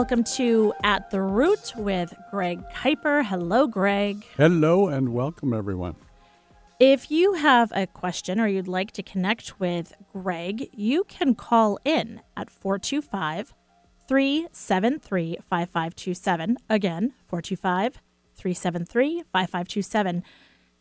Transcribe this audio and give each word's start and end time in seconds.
Welcome 0.00 0.24
to 0.24 0.72
At 0.82 1.10
the 1.10 1.20
Root 1.20 1.74
with 1.76 2.14
Greg 2.30 2.62
Kuiper. 2.70 3.22
Hello, 3.22 3.66
Greg. 3.66 4.24
Hello 4.38 4.88
and 4.88 5.12
welcome, 5.12 5.52
everyone. 5.52 5.94
If 6.78 7.10
you 7.10 7.34
have 7.34 7.70
a 7.74 7.86
question 7.86 8.40
or 8.40 8.46
you'd 8.46 8.66
like 8.66 8.92
to 8.92 9.02
connect 9.02 9.60
with 9.60 9.92
Greg, 10.10 10.70
you 10.72 11.04
can 11.04 11.34
call 11.34 11.78
in 11.84 12.22
at 12.34 12.48
425 12.48 13.52
373 14.08 15.36
5527. 15.42 16.56
Again, 16.70 17.12
425 17.26 18.00
373 18.34 19.24
5527. 19.30 20.22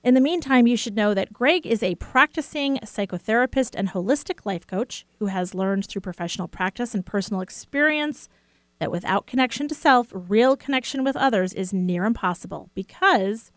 In 0.01 0.13
the 0.13 0.21
meantime, 0.21 0.65
you 0.65 0.77
should 0.77 0.95
know 0.95 1.13
that 1.13 1.33
Greg 1.33 1.67
is 1.67 1.83
a 1.83 1.95
practicing 1.95 2.77
psychotherapist 2.77 3.75
and 3.75 3.89
holistic 3.89 4.45
life 4.45 4.65
coach 4.65 5.05
who 5.19 5.25
has 5.25 5.53
learned 5.53 5.87
through 5.87 5.99
professional 5.99 6.47
practice 6.47 6.95
and 6.95 7.05
personal 7.05 7.41
experience 7.41 8.29
that 8.79 8.91
without 8.91 9.27
connection 9.27 9.67
to 9.67 9.75
self, 9.75 10.07
real 10.11 10.55
connection 10.55 11.03
with 11.03 11.15
others 11.15 11.53
is 11.53 11.73
near 11.73 12.05
impossible 12.05 12.69
because 12.73 13.51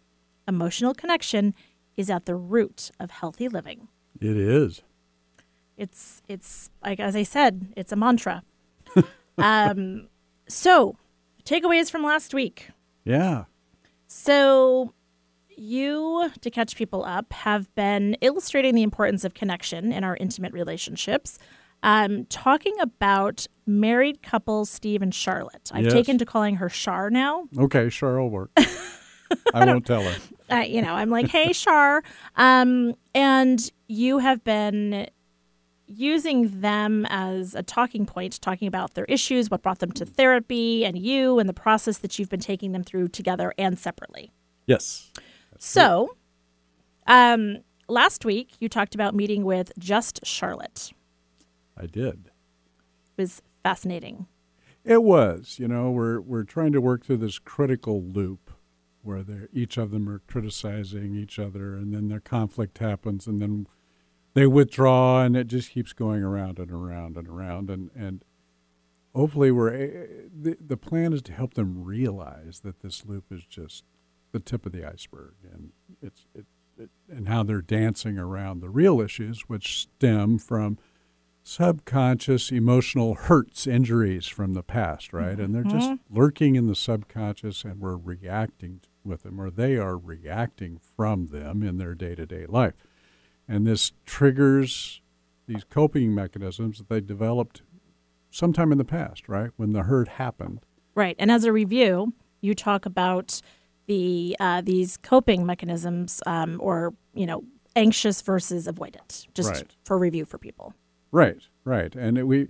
emotional 0.46 0.94
connection 0.94 1.54
is 1.96 2.10
at 2.10 2.26
the 2.26 2.34
root 2.34 2.90
of 2.98 3.10
healthy 3.10 3.48
living. 3.48 3.88
It 4.20 4.36
is. 4.36 4.82
It's 5.76 6.22
it's 6.28 6.70
like 6.82 7.00
as 7.00 7.16
I 7.16 7.22
said, 7.22 7.72
it's 7.76 7.92
a 7.92 7.96
mantra. 7.96 8.42
um, 9.38 10.08
so 10.48 10.96
takeaways 11.44 11.90
from 11.90 12.02
last 12.02 12.34
week. 12.34 12.70
Yeah. 13.04 13.44
So 14.06 14.92
you, 15.56 16.30
to 16.40 16.50
catch 16.50 16.76
people 16.76 17.04
up, 17.04 17.32
have 17.32 17.72
been 17.74 18.16
illustrating 18.20 18.74
the 18.74 18.82
importance 18.82 19.24
of 19.24 19.34
connection 19.34 19.92
in 19.92 20.04
our 20.04 20.16
intimate 20.16 20.52
relationships. 20.52 21.38
Um, 21.82 22.26
talking 22.26 22.74
about 22.80 23.46
married 23.66 24.22
couple 24.22 24.64
Steve 24.64 25.02
and 25.02 25.14
Charlotte. 25.14 25.70
I've 25.74 25.84
Yes. 25.84 25.92
taken 25.92 26.18
to 26.18 26.24
calling 26.26 26.56
her 26.56 26.68
Char 26.68 27.10
now. 27.10 27.48
Okay, 27.58 27.88
Char 27.90 28.20
will 28.20 28.30
work. 28.30 28.50
I 29.54 29.64
won't 29.64 29.86
tell 29.86 30.02
her. 30.02 30.16
uh, 30.50 30.56
you 30.60 30.82
know, 30.82 30.92
I'm 30.94 31.10
like, 31.10 31.28
hey, 31.28 31.52
Char. 31.52 32.02
Um, 32.36 32.94
and 33.14 33.70
you 33.88 34.18
have 34.18 34.44
been 34.44 35.08
using 35.86 36.60
them 36.60 37.04
as 37.10 37.54
a 37.54 37.62
talking 37.62 38.06
point, 38.06 38.40
talking 38.40 38.68
about 38.68 38.94
their 38.94 39.04
issues, 39.06 39.50
what 39.50 39.62
brought 39.62 39.80
them 39.80 39.92
to 39.92 40.06
therapy, 40.06 40.84
and 40.84 40.96
you, 40.98 41.38
and 41.38 41.48
the 41.48 41.52
process 41.54 41.98
that 41.98 42.18
you've 42.18 42.30
been 42.30 42.40
taking 42.40 42.72
them 42.72 42.82
through 42.84 43.08
together 43.08 43.52
and 43.58 43.78
separately. 43.78 44.30
Yes. 44.66 45.10
So, 45.58 46.16
um, 47.06 47.58
last 47.88 48.24
week 48.24 48.50
you 48.60 48.68
talked 48.68 48.94
about 48.94 49.14
meeting 49.14 49.44
with 49.44 49.72
just 49.78 50.20
Charlotte. 50.24 50.92
I 51.82 51.86
did. 51.86 52.30
It 53.16 53.22
was 53.22 53.42
fascinating. 53.64 54.26
It 54.84 55.02
was. 55.02 55.58
You 55.58 55.68
know, 55.68 55.90
we're 55.90 56.20
we're 56.20 56.44
trying 56.44 56.72
to 56.72 56.80
work 56.80 57.04
through 57.04 57.18
this 57.18 57.38
critical 57.38 58.02
loop 58.02 58.52
where 59.02 59.22
they're, 59.22 59.48
each 59.52 59.76
of 59.76 59.90
them 59.90 60.08
are 60.08 60.20
criticizing 60.20 61.16
each 61.16 61.38
other, 61.38 61.74
and 61.74 61.92
then 61.92 62.08
their 62.08 62.20
conflict 62.20 62.78
happens, 62.78 63.26
and 63.26 63.42
then 63.42 63.66
they 64.34 64.46
withdraw, 64.46 65.22
and 65.22 65.36
it 65.36 65.48
just 65.48 65.70
keeps 65.70 65.92
going 65.92 66.22
around 66.22 66.58
and 66.58 66.70
around 66.70 67.16
and 67.16 67.28
around, 67.28 67.68
and 67.68 67.90
and 67.96 68.24
hopefully 69.14 69.50
we're 69.50 69.70
the 69.70 70.56
the 70.60 70.76
plan 70.76 71.12
is 71.12 71.22
to 71.22 71.32
help 71.32 71.54
them 71.54 71.84
realize 71.84 72.60
that 72.60 72.80
this 72.80 73.04
loop 73.04 73.24
is 73.30 73.44
just 73.44 73.84
the 74.30 74.40
tip 74.40 74.66
of 74.66 74.72
the 74.72 74.84
iceberg, 74.84 75.34
and 75.52 75.72
it's 76.00 76.26
it, 76.34 76.46
it 76.78 76.90
and 77.08 77.28
how 77.28 77.42
they're 77.42 77.60
dancing 77.60 78.18
around 78.18 78.60
the 78.60 78.70
real 78.70 79.00
issues, 79.00 79.42
which 79.48 79.82
stem 79.82 80.38
from 80.38 80.78
subconscious 81.42 82.50
emotional 82.50 83.14
hurts, 83.14 83.66
injuries 83.66 84.26
from 84.26 84.54
the 84.54 84.62
past, 84.62 85.12
right? 85.12 85.38
And 85.38 85.54
they're 85.54 85.64
just 85.64 85.92
lurking 86.10 86.56
in 86.56 86.66
the 86.66 86.74
subconscious, 86.74 87.64
and 87.64 87.80
we're 87.80 87.96
reacting 87.96 88.80
with 89.04 89.22
them, 89.24 89.40
or 89.40 89.50
they 89.50 89.76
are 89.76 89.96
reacting 89.96 90.78
from 90.96 91.28
them 91.28 91.62
in 91.62 91.78
their 91.78 91.94
day 91.94 92.14
to 92.14 92.26
day 92.26 92.46
life. 92.46 92.74
And 93.48 93.66
this 93.66 93.92
triggers 94.06 95.00
these 95.46 95.64
coping 95.64 96.14
mechanisms 96.14 96.78
that 96.78 96.88
they 96.88 97.00
developed 97.00 97.62
sometime 98.30 98.70
in 98.72 98.78
the 98.78 98.84
past, 98.84 99.28
right? 99.28 99.50
When 99.56 99.72
the 99.72 99.82
hurt 99.82 100.08
happened. 100.08 100.60
Right. 100.94 101.16
And 101.18 101.30
as 101.30 101.44
a 101.44 101.52
review, 101.52 102.14
you 102.40 102.54
talk 102.54 102.86
about 102.86 103.40
the 103.86 104.36
uh, 104.38 104.60
these 104.60 104.96
coping 104.96 105.44
mechanisms, 105.44 106.22
um, 106.26 106.58
or 106.62 106.94
you 107.14 107.26
know, 107.26 107.42
anxious 107.74 108.22
versus 108.22 108.68
avoidant, 108.68 109.26
just 109.34 109.50
Right. 109.50 109.76
for 109.84 109.98
review 109.98 110.24
for 110.24 110.38
people. 110.38 110.74
Right, 111.12 111.46
right. 111.64 111.94
And 111.94 112.18
it, 112.18 112.24
we, 112.26 112.48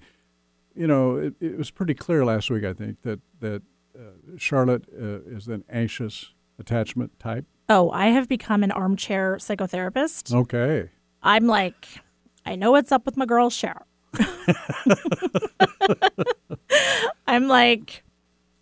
you 0.74 0.86
know, 0.86 1.16
it, 1.16 1.34
it 1.40 1.58
was 1.58 1.70
pretty 1.70 1.94
clear 1.94 2.24
last 2.24 2.50
week, 2.50 2.64
I 2.64 2.72
think, 2.72 3.02
that, 3.02 3.20
that 3.40 3.62
uh, 3.98 4.36
Charlotte 4.38 4.84
uh, 4.96 5.20
is 5.26 5.48
an 5.48 5.64
anxious 5.68 6.32
attachment 6.58 7.18
type. 7.18 7.44
Oh, 7.68 7.90
I 7.90 8.06
have 8.06 8.28
become 8.28 8.62
an 8.62 8.70
armchair 8.70 9.36
psychotherapist. 9.36 10.34
Okay. 10.34 10.90
I'm 11.22 11.46
like, 11.46 11.86
I 12.46 12.56
know 12.56 12.72
what's 12.72 12.92
up 12.92 13.04
with 13.04 13.16
my 13.16 13.26
girl 13.26 13.50
Cher. 13.50 13.84
I'm 17.26 17.48
like, 17.48 18.04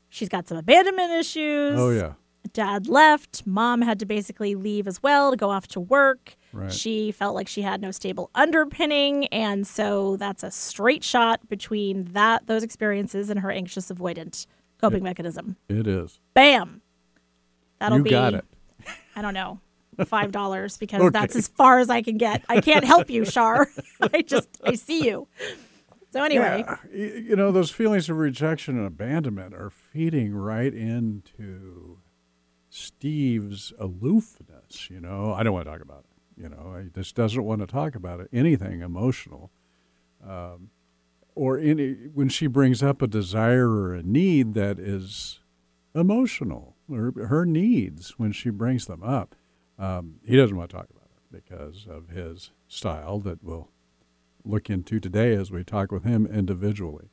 she's 0.08 0.28
got 0.28 0.48
some 0.48 0.58
abandonment 0.58 1.12
issues. 1.12 1.78
Oh, 1.78 1.90
yeah. 1.90 2.14
Dad 2.52 2.88
left. 2.88 3.46
Mom 3.46 3.82
had 3.82 3.98
to 4.00 4.06
basically 4.06 4.54
leave 4.54 4.86
as 4.86 5.02
well 5.02 5.30
to 5.30 5.36
go 5.36 5.50
off 5.50 5.66
to 5.68 5.80
work. 5.80 6.36
Right. 6.52 6.72
She 6.72 7.12
felt 7.12 7.34
like 7.34 7.46
she 7.48 7.62
had 7.62 7.80
no 7.80 7.90
stable 7.92 8.30
underpinning, 8.34 9.26
and 9.28 9.66
so 9.66 10.16
that's 10.16 10.42
a 10.42 10.50
straight 10.50 11.04
shot 11.04 11.48
between 11.48 12.04
that 12.12 12.46
those 12.46 12.62
experiences 12.62 13.30
and 13.30 13.40
her 13.40 13.50
anxious 13.50 13.90
avoidant 13.90 14.46
coping 14.80 15.02
mechanism. 15.04 15.56
It 15.68 15.86
is. 15.86 16.18
Bam. 16.34 16.82
That'll 17.78 17.98
you 17.98 18.04
be 18.04 18.10
got 18.10 18.34
it. 18.34 18.44
I 19.16 19.22
don't 19.22 19.34
know, 19.34 19.60
five 20.06 20.32
dollars 20.32 20.76
because 20.76 21.00
Okay. 21.02 21.10
that's 21.10 21.36
as 21.36 21.46
far 21.48 21.78
as 21.78 21.88
I 21.88 22.02
can 22.02 22.16
get. 22.18 22.42
I 22.48 22.60
can't 22.60 22.84
help 22.84 23.10
you, 23.10 23.24
Shar. 23.24 23.68
I 24.12 24.22
just 24.22 24.48
I 24.64 24.74
see 24.74 25.06
you. 25.06 25.28
So 26.12 26.24
anyway, 26.24 26.64
Yeah. 26.66 26.76
You 26.92 27.36
know, 27.36 27.52
those 27.52 27.70
feelings 27.70 28.10
of 28.10 28.16
rejection 28.16 28.76
and 28.76 28.86
abandonment 28.86 29.54
are 29.54 29.70
feeding 29.70 30.34
right 30.34 30.74
into 30.74 31.98
Steve's 32.68 33.72
aloofness. 33.78 34.90
You 34.90 35.00
know, 35.00 35.32
I 35.32 35.42
don't 35.44 35.52
want 35.52 35.66
to 35.66 35.70
talk 35.70 35.80
about 35.82 36.00
it. 36.00 36.09
You 36.40 36.48
know, 36.48 36.80
he 36.82 36.88
just 36.88 37.14
doesn't 37.14 37.44
want 37.44 37.60
to 37.60 37.66
talk 37.66 37.94
about 37.94 38.20
it, 38.20 38.28
anything 38.32 38.80
emotional. 38.80 39.50
Um, 40.26 40.70
or 41.34 41.58
any, 41.58 41.92
when 42.14 42.28
she 42.28 42.46
brings 42.46 42.82
up 42.82 43.02
a 43.02 43.06
desire 43.06 43.68
or 43.68 43.94
a 43.94 44.02
need 44.02 44.54
that 44.54 44.78
is 44.78 45.40
emotional, 45.94 46.76
or 46.90 47.12
her 47.26 47.44
needs 47.44 48.18
when 48.18 48.32
she 48.32 48.50
brings 48.50 48.86
them 48.86 49.02
up, 49.02 49.34
um, 49.78 50.16
he 50.24 50.36
doesn't 50.36 50.56
want 50.56 50.70
to 50.70 50.76
talk 50.76 50.88
about 50.90 51.08
it 51.10 51.44
because 51.44 51.86
of 51.88 52.08
his 52.08 52.50
style 52.68 53.18
that 53.20 53.42
we'll 53.44 53.68
look 54.44 54.70
into 54.70 54.98
today 54.98 55.34
as 55.34 55.50
we 55.50 55.62
talk 55.62 55.92
with 55.92 56.04
him 56.04 56.26
individually. 56.26 57.10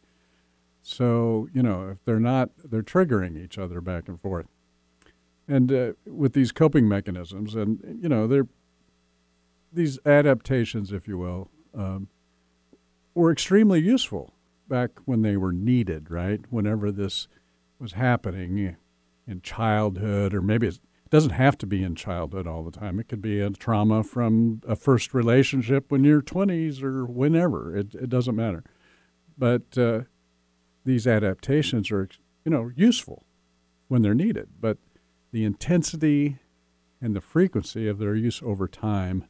So, 0.81 1.49
you 1.53 1.61
know, 1.61 1.89
if 1.89 2.03
they're 2.05 2.19
not, 2.19 2.49
they're 2.63 2.83
triggering 2.83 3.37
each 3.37 3.57
other 3.57 3.81
back 3.81 4.07
and 4.07 4.19
forth. 4.21 4.47
And 5.47 5.71
uh, 5.71 5.93
with 6.05 6.33
these 6.33 6.51
coping 6.51 6.87
mechanisms, 6.87 7.55
and, 7.55 7.99
you 8.01 8.09
know, 8.09 8.27
they're 8.27 8.47
these 9.71 9.99
adaptations, 10.05 10.91
if 10.91 11.07
you 11.07 11.17
will, 11.17 11.49
um, 11.73 12.07
were 13.13 13.31
extremely 13.31 13.81
useful 13.81 14.33
back 14.67 14.91
when 15.05 15.21
they 15.21 15.37
were 15.37 15.51
needed, 15.51 16.11
right? 16.11 16.41
Whenever 16.49 16.91
this 16.91 17.27
was 17.79 17.93
happening 17.93 18.75
in 19.27 19.41
childhood, 19.41 20.33
or 20.33 20.41
maybe 20.41 20.67
it 20.67 20.79
doesn't 21.09 21.31
have 21.31 21.57
to 21.59 21.67
be 21.67 21.83
in 21.83 21.95
childhood 21.95 22.47
all 22.47 22.63
the 22.63 22.71
time. 22.71 22.99
It 22.99 23.07
could 23.07 23.21
be 23.21 23.39
a 23.39 23.49
trauma 23.49 24.03
from 24.03 24.61
a 24.67 24.75
first 24.75 25.13
relationship 25.13 25.91
when 25.91 26.03
you're 26.03 26.21
20s 26.21 26.81
or 26.81 27.05
whenever. 27.05 27.75
It, 27.75 27.95
it 27.95 28.09
doesn't 28.09 28.35
matter. 28.35 28.63
But 29.37 29.77
uh, 29.77 30.01
these 30.85 31.07
adaptations 31.07 31.91
are, 31.91 32.09
you 32.43 32.51
know, 32.51 32.71
useful 32.75 33.23
when 33.87 34.01
they're 34.01 34.13
needed. 34.13 34.49
But 34.59 34.77
the 35.31 35.43
intensity 35.45 36.39
and 36.99 37.15
the 37.15 37.21
frequency 37.21 37.87
of 37.87 37.99
their 37.99 38.15
use 38.15 38.41
over 38.43 38.67
time, 38.67 39.25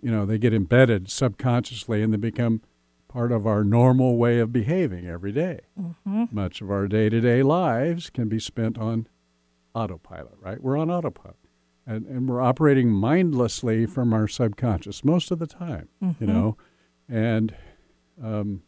you 0.00 0.10
know, 0.10 0.24
they 0.26 0.38
get 0.38 0.54
embedded 0.54 1.10
subconsciously 1.10 2.02
and 2.02 2.12
they 2.12 2.18
become 2.18 2.62
part 3.08 3.32
of 3.32 3.46
our 3.46 3.64
normal 3.64 4.16
way 4.16 4.38
of 4.38 4.52
behaving 4.52 5.06
every 5.06 5.32
day. 5.32 5.60
Much 6.04 6.60
of 6.60 6.70
our 6.70 6.86
day 6.86 7.08
to 7.08 7.20
day 7.20 7.42
lives 7.42 8.10
can 8.10 8.28
be 8.28 8.38
spent 8.38 8.78
on 8.78 9.06
autopilot, 9.74 10.36
right? 10.40 10.62
We're 10.62 10.76
on 10.76 10.90
autopilot. 10.90 11.36
And, 11.86 12.04
and 12.06 12.28
we're 12.28 12.42
operating 12.42 12.90
mindlessly 12.90 13.86
from 13.86 14.12
our 14.12 14.28
subconscious 14.28 15.02
most 15.04 15.30
of 15.30 15.38
the 15.38 15.46
time, 15.46 15.88
you 16.20 16.26
know? 16.26 16.56
And 17.08 17.54
um, 18.22 18.62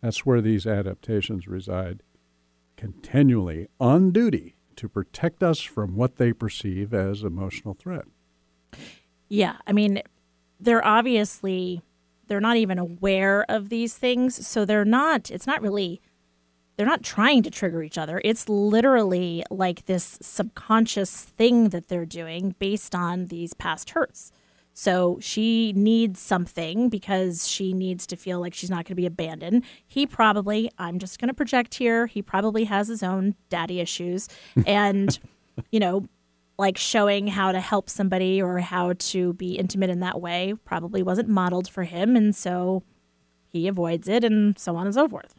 that's 0.00 0.24
where 0.24 0.40
these 0.40 0.64
adaptations 0.64 1.48
reside 1.48 2.04
continually 2.76 3.66
on 3.80 4.12
duty 4.12 4.54
to 4.76 4.88
protect 4.88 5.42
us 5.42 5.58
from 5.60 5.96
what 5.96 6.16
they 6.16 6.32
perceive 6.32 6.94
as 6.94 7.24
emotional 7.24 7.74
threat. 7.74 8.04
Yeah, 9.28 9.56
I 9.66 9.72
mean, 9.72 10.00
they're 10.60 10.84
obviously 10.84 11.82
they're 12.26 12.40
not 12.40 12.56
even 12.56 12.78
aware 12.78 13.44
of 13.48 13.68
these 13.70 13.96
things, 13.96 14.46
so 14.46 14.64
they're 14.64 14.84
not. 14.84 15.30
It's 15.30 15.46
not 15.46 15.62
really 15.62 16.00
they're 16.76 16.86
not 16.86 17.02
trying 17.02 17.42
to 17.42 17.50
trigger 17.50 17.82
each 17.82 17.98
other. 17.98 18.20
It's 18.24 18.48
literally 18.48 19.42
like 19.50 19.86
this 19.86 20.16
subconscious 20.22 21.24
thing 21.24 21.70
that 21.70 21.88
they're 21.88 22.06
doing 22.06 22.54
based 22.60 22.94
on 22.94 23.26
these 23.26 23.52
past 23.52 23.90
hurts. 23.90 24.30
So 24.74 25.18
she 25.20 25.72
needs 25.74 26.20
something 26.20 26.88
because 26.88 27.48
she 27.48 27.72
needs 27.72 28.06
to 28.06 28.16
feel 28.16 28.38
like 28.38 28.54
she's 28.54 28.70
not 28.70 28.84
going 28.84 28.92
to 28.92 28.94
be 28.94 29.06
abandoned. 29.06 29.64
He 29.84 30.06
probably, 30.06 30.70
I'm 30.78 31.00
just 31.00 31.20
going 31.20 31.26
to 31.26 31.34
project 31.34 31.74
here, 31.74 32.06
he 32.06 32.22
probably 32.22 32.62
has 32.64 32.86
his 32.86 33.02
own 33.02 33.34
daddy 33.48 33.80
issues. 33.80 34.28
And, 34.64 35.18
you 35.72 35.80
know, 35.80 36.06
like 36.58 36.76
showing 36.76 37.28
how 37.28 37.52
to 37.52 37.60
help 37.60 37.88
somebody 37.88 38.42
or 38.42 38.58
how 38.58 38.92
to 38.98 39.32
be 39.34 39.52
intimate 39.52 39.90
in 39.90 40.00
that 40.00 40.20
way 40.20 40.54
probably 40.64 41.02
wasn't 41.02 41.28
modeled 41.28 41.68
for 41.68 41.84
him. 41.84 42.16
And 42.16 42.34
so 42.34 42.82
he 43.46 43.68
avoids 43.68 44.08
it 44.08 44.24
and 44.24 44.58
so 44.58 44.76
on 44.76 44.86
and 44.86 44.94
so 44.94 45.08
forth. 45.08 45.34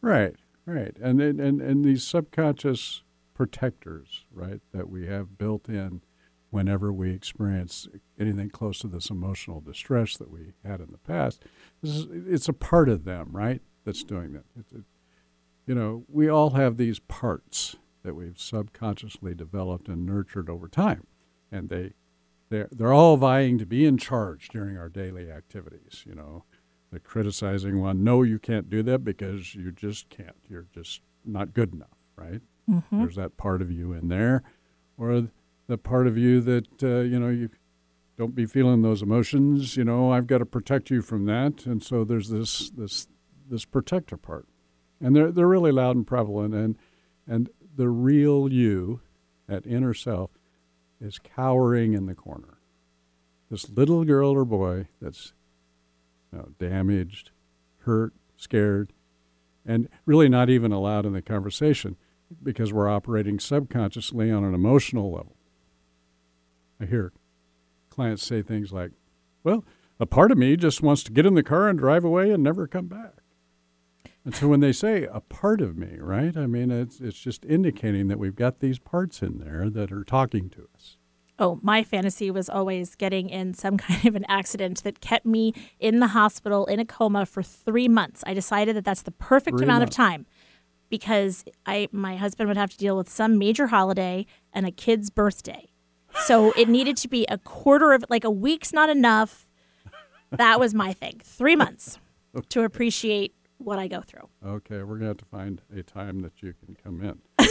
Right, 0.00 0.34
right. 0.66 0.96
And, 1.00 1.20
and, 1.20 1.60
and 1.60 1.84
these 1.84 2.04
subconscious 2.04 3.02
protectors, 3.34 4.24
right, 4.32 4.60
that 4.72 4.90
we 4.90 5.06
have 5.06 5.38
built 5.38 5.68
in 5.68 6.02
whenever 6.50 6.92
we 6.92 7.12
experience 7.12 7.88
anything 8.18 8.50
close 8.50 8.80
to 8.80 8.88
this 8.88 9.10
emotional 9.10 9.60
distress 9.60 10.16
that 10.16 10.30
we 10.30 10.52
had 10.64 10.80
in 10.80 10.90
the 10.90 10.98
past. 10.98 11.42
Is, 11.82 12.06
it's 12.10 12.48
a 12.48 12.52
part 12.52 12.88
of 12.88 13.04
them, 13.04 13.30
right, 13.30 13.62
that's 13.84 14.04
doing 14.04 14.32
that. 14.32 14.44
It, 14.58 14.66
it, 14.76 14.84
you 15.66 15.74
know, 15.74 16.04
we 16.08 16.28
all 16.28 16.50
have 16.50 16.76
these 16.76 16.98
parts 16.98 17.76
that 18.02 18.14
we've 18.14 18.38
subconsciously 18.38 19.34
developed 19.34 19.88
and 19.88 20.04
nurtured 20.04 20.50
over 20.50 20.68
time, 20.68 21.06
and 21.50 21.68
they 21.68 21.92
they're, 22.50 22.68
they're 22.70 22.92
all 22.92 23.16
vying 23.16 23.56
to 23.58 23.66
be 23.66 23.86
in 23.86 23.96
charge 23.96 24.48
during 24.50 24.76
our 24.76 24.88
daily 24.88 25.30
activities. 25.30 26.04
You 26.06 26.14
know, 26.14 26.44
the 26.90 27.00
criticizing 27.00 27.80
one, 27.80 28.04
no, 28.04 28.22
you 28.22 28.38
can't 28.38 28.68
do 28.68 28.82
that 28.82 29.04
because 29.04 29.54
you 29.54 29.72
just 29.72 30.10
can't. 30.10 30.36
You're 30.48 30.66
just 30.74 31.00
not 31.24 31.54
good 31.54 31.72
enough, 31.72 31.88
right? 32.16 32.42
Mm-hmm. 32.68 32.98
There's 32.98 33.16
that 33.16 33.36
part 33.36 33.62
of 33.62 33.70
you 33.70 33.92
in 33.92 34.08
there, 34.08 34.42
or 34.98 35.28
the 35.66 35.78
part 35.78 36.06
of 36.06 36.18
you 36.18 36.40
that 36.42 36.82
uh, 36.82 37.00
you 37.00 37.18
know 37.18 37.28
you 37.28 37.48
don't 38.18 38.34
be 38.34 38.46
feeling 38.46 38.82
those 38.82 39.02
emotions. 39.02 39.76
You 39.76 39.84
know, 39.84 40.12
I've 40.12 40.26
got 40.26 40.38
to 40.38 40.46
protect 40.46 40.90
you 40.90 41.02
from 41.02 41.24
that, 41.26 41.66
and 41.66 41.82
so 41.82 42.04
there's 42.04 42.28
this 42.28 42.70
this 42.70 43.08
this 43.48 43.64
protector 43.64 44.16
part, 44.16 44.46
and 45.00 45.16
they're 45.16 45.32
they're 45.32 45.48
really 45.48 45.72
loud 45.72 45.96
and 45.96 46.06
prevalent, 46.06 46.54
and 46.54 46.76
and 47.26 47.48
the 47.74 47.88
real 47.88 48.52
you, 48.52 49.00
that 49.48 49.66
inner 49.66 49.94
self, 49.94 50.30
is 51.00 51.18
cowering 51.18 51.94
in 51.94 52.06
the 52.06 52.14
corner. 52.14 52.58
This 53.50 53.68
little 53.68 54.04
girl 54.04 54.30
or 54.30 54.44
boy 54.44 54.88
that's 55.00 55.32
you 56.32 56.38
know, 56.38 56.48
damaged, 56.58 57.30
hurt, 57.80 58.12
scared, 58.36 58.92
and 59.66 59.88
really 60.06 60.28
not 60.28 60.48
even 60.48 60.72
allowed 60.72 61.06
in 61.06 61.12
the 61.12 61.22
conversation 61.22 61.96
because 62.42 62.72
we're 62.72 62.88
operating 62.88 63.38
subconsciously 63.38 64.30
on 64.30 64.44
an 64.44 64.54
emotional 64.54 65.12
level. 65.12 65.36
I 66.80 66.86
hear 66.86 67.12
clients 67.90 68.24
say 68.24 68.42
things 68.42 68.72
like, 68.72 68.92
well, 69.44 69.64
a 70.00 70.06
part 70.06 70.32
of 70.32 70.38
me 70.38 70.56
just 70.56 70.82
wants 70.82 71.02
to 71.04 71.12
get 71.12 71.26
in 71.26 71.34
the 71.34 71.42
car 71.42 71.68
and 71.68 71.78
drive 71.78 72.04
away 72.04 72.30
and 72.30 72.42
never 72.42 72.66
come 72.66 72.86
back. 72.86 73.21
And 74.24 74.34
so 74.34 74.48
when 74.48 74.60
they 74.60 74.72
say 74.72 75.08
a 75.10 75.20
part 75.20 75.60
of 75.60 75.76
me, 75.76 75.98
right? 75.98 76.36
I 76.36 76.46
mean, 76.46 76.70
it's 76.70 77.00
it's 77.00 77.18
just 77.18 77.44
indicating 77.44 78.08
that 78.08 78.18
we've 78.18 78.36
got 78.36 78.60
these 78.60 78.78
parts 78.78 79.22
in 79.22 79.38
there 79.38 79.68
that 79.70 79.90
are 79.90 80.04
talking 80.04 80.48
to 80.50 80.68
us. 80.74 80.96
Oh, 81.38 81.58
my 81.62 81.82
fantasy 81.82 82.30
was 82.30 82.48
always 82.48 82.94
getting 82.94 83.28
in 83.28 83.54
some 83.54 83.76
kind 83.78 84.06
of 84.06 84.14
an 84.14 84.24
accident 84.28 84.84
that 84.84 85.00
kept 85.00 85.26
me 85.26 85.52
in 85.80 85.98
the 85.98 86.08
hospital 86.08 86.66
in 86.66 86.78
a 86.78 86.84
coma 86.84 87.26
for 87.26 87.42
3 87.42 87.88
months. 87.88 88.22
I 88.26 88.34
decided 88.34 88.76
that 88.76 88.84
that's 88.84 89.02
the 89.02 89.10
perfect 89.10 89.58
three 89.58 89.64
amount 89.64 89.80
months. 89.80 89.94
of 89.94 89.96
time 89.96 90.26
because 90.88 91.44
I 91.66 91.88
my 91.90 92.16
husband 92.16 92.48
would 92.48 92.56
have 92.56 92.70
to 92.70 92.78
deal 92.78 92.96
with 92.96 93.08
some 93.08 93.38
major 93.38 93.68
holiday 93.68 94.26
and 94.52 94.66
a 94.66 94.70
kid's 94.70 95.10
birthday. 95.10 95.70
So 96.26 96.52
it 96.52 96.68
needed 96.68 96.96
to 96.98 97.08
be 97.08 97.24
a 97.26 97.38
quarter 97.38 97.92
of 97.92 98.04
like 98.08 98.24
a 98.24 98.30
week's 98.30 98.72
not 98.72 98.90
enough. 98.90 99.48
That 100.30 100.60
was 100.60 100.74
my 100.74 100.92
thing. 100.92 101.20
Three 101.24 101.56
months 101.56 101.98
okay. 102.36 102.46
to 102.50 102.62
appreciate 102.62 103.34
what 103.64 103.78
I 103.78 103.88
go 103.88 104.00
through. 104.00 104.28
Okay, 104.44 104.82
we're 104.82 104.96
gonna 104.96 105.08
have 105.08 105.16
to 105.18 105.24
find 105.24 105.62
a 105.74 105.82
time 105.82 106.20
that 106.22 106.42
you 106.42 106.54
can 106.64 106.76
come 106.82 107.02
in. 107.02 107.18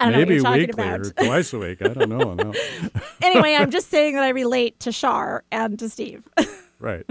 Maybe 0.00 0.40
weekly 0.40 0.64
about. 0.70 1.00
or 1.00 1.10
twice 1.10 1.52
a 1.52 1.58
week. 1.58 1.82
I 1.82 1.88
don't 1.88 2.08
know. 2.08 2.34
No. 2.34 2.52
anyway, 3.22 3.56
I'm 3.58 3.70
just 3.70 3.90
saying 3.90 4.14
that 4.14 4.24
I 4.24 4.30
relate 4.30 4.80
to 4.80 4.92
Shar 4.92 5.44
and 5.50 5.78
to 5.78 5.88
Steve. 5.88 6.28
right. 6.78 7.04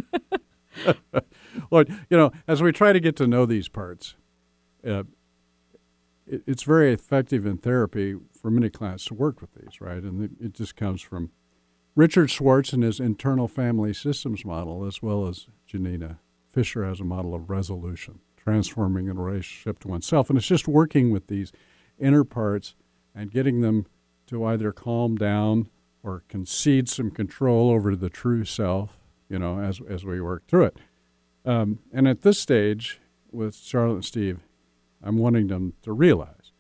well, 1.70 1.84
you 2.10 2.18
know, 2.18 2.32
as 2.48 2.62
we 2.62 2.72
try 2.72 2.94
to 2.94 3.00
get 3.00 3.16
to 3.18 3.28
know 3.28 3.46
these 3.46 3.68
parts, 3.70 4.16
uh, 4.88 5.04
it, 6.26 6.44
it's 6.48 6.64
very 6.64 6.94
effective 6.94 7.46
in 7.46 7.58
therapy 7.58 8.16
for 8.40 8.50
many 8.50 8.70
clients 8.70 9.06
to 9.06 9.14
work 9.14 9.42
with 9.42 9.54
these, 9.54 9.82
right? 9.82 10.02
And 10.04 10.24
it, 10.24 10.32
it 10.46 10.54
just 10.54 10.76
comes 10.76 11.02
from 11.02 11.32
Richard 12.00 12.32
Schwartz 12.32 12.72
and 12.72 12.82
his 12.82 13.02
internal 13.02 13.50
family 13.50 13.94
systems 13.94 14.46
model, 14.46 14.86
as 14.86 15.02
well 15.02 15.28
as 15.28 15.48
Janina 15.68 16.20
Fisher 16.48 16.86
as 16.86 17.02
a 17.02 17.04
model 17.04 17.36
of 17.36 17.50
resolution, 17.50 18.22
transforming 18.38 19.10
a 19.10 19.14
relationship 19.14 19.80
to 19.80 19.90
oneself. 19.90 20.30
And 20.30 20.38
it's 20.38 20.48
just 20.48 20.66
working 20.66 21.12
with 21.12 21.28
these 21.28 21.52
inner 22.00 22.24
parts 22.24 22.74
and 23.14 23.30
getting 23.30 23.60
them 23.60 23.86
to 24.28 24.46
either 24.46 24.72
calm 24.72 25.18
down 25.18 25.68
or 26.02 26.24
concede 26.30 26.88
some 26.88 27.12
control 27.12 27.70
over 27.70 27.98
the 27.98 28.10
true 28.10 28.46
self, 28.46 28.98
you 29.28 29.38
know, 29.38 29.60
as, 29.60 29.82
as 29.90 30.06
we 30.06 30.22
work 30.22 30.48
through 30.48 30.68
it. 30.68 30.78
Um, 31.44 31.80
and 31.92 32.08
at 32.08 32.22
this 32.22 32.40
stage, 32.40 33.02
with 33.30 33.58
Charlotte 33.58 33.96
and 33.96 34.06
Steve, 34.06 34.40
I'm 35.04 35.18
wanting 35.18 35.48
them 35.48 35.74
to 35.82 35.92
realize 35.92 36.54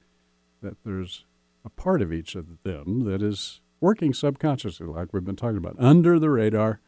that 0.61 0.83
there's 0.83 1.23
a 1.63 1.69
part 1.69 2.01
of 2.01 2.11
each 2.11 2.35
of 2.35 2.61
them 2.63 3.05
that 3.05 3.21
is 3.21 3.61
working 3.81 4.13
subconsciously, 4.13 4.87
like 4.87 5.13
we've 5.13 5.25
been 5.25 5.35
talking 5.35 5.57
about, 5.57 5.75
under 5.79 6.19
the 6.19 6.29
radar, 6.29 6.79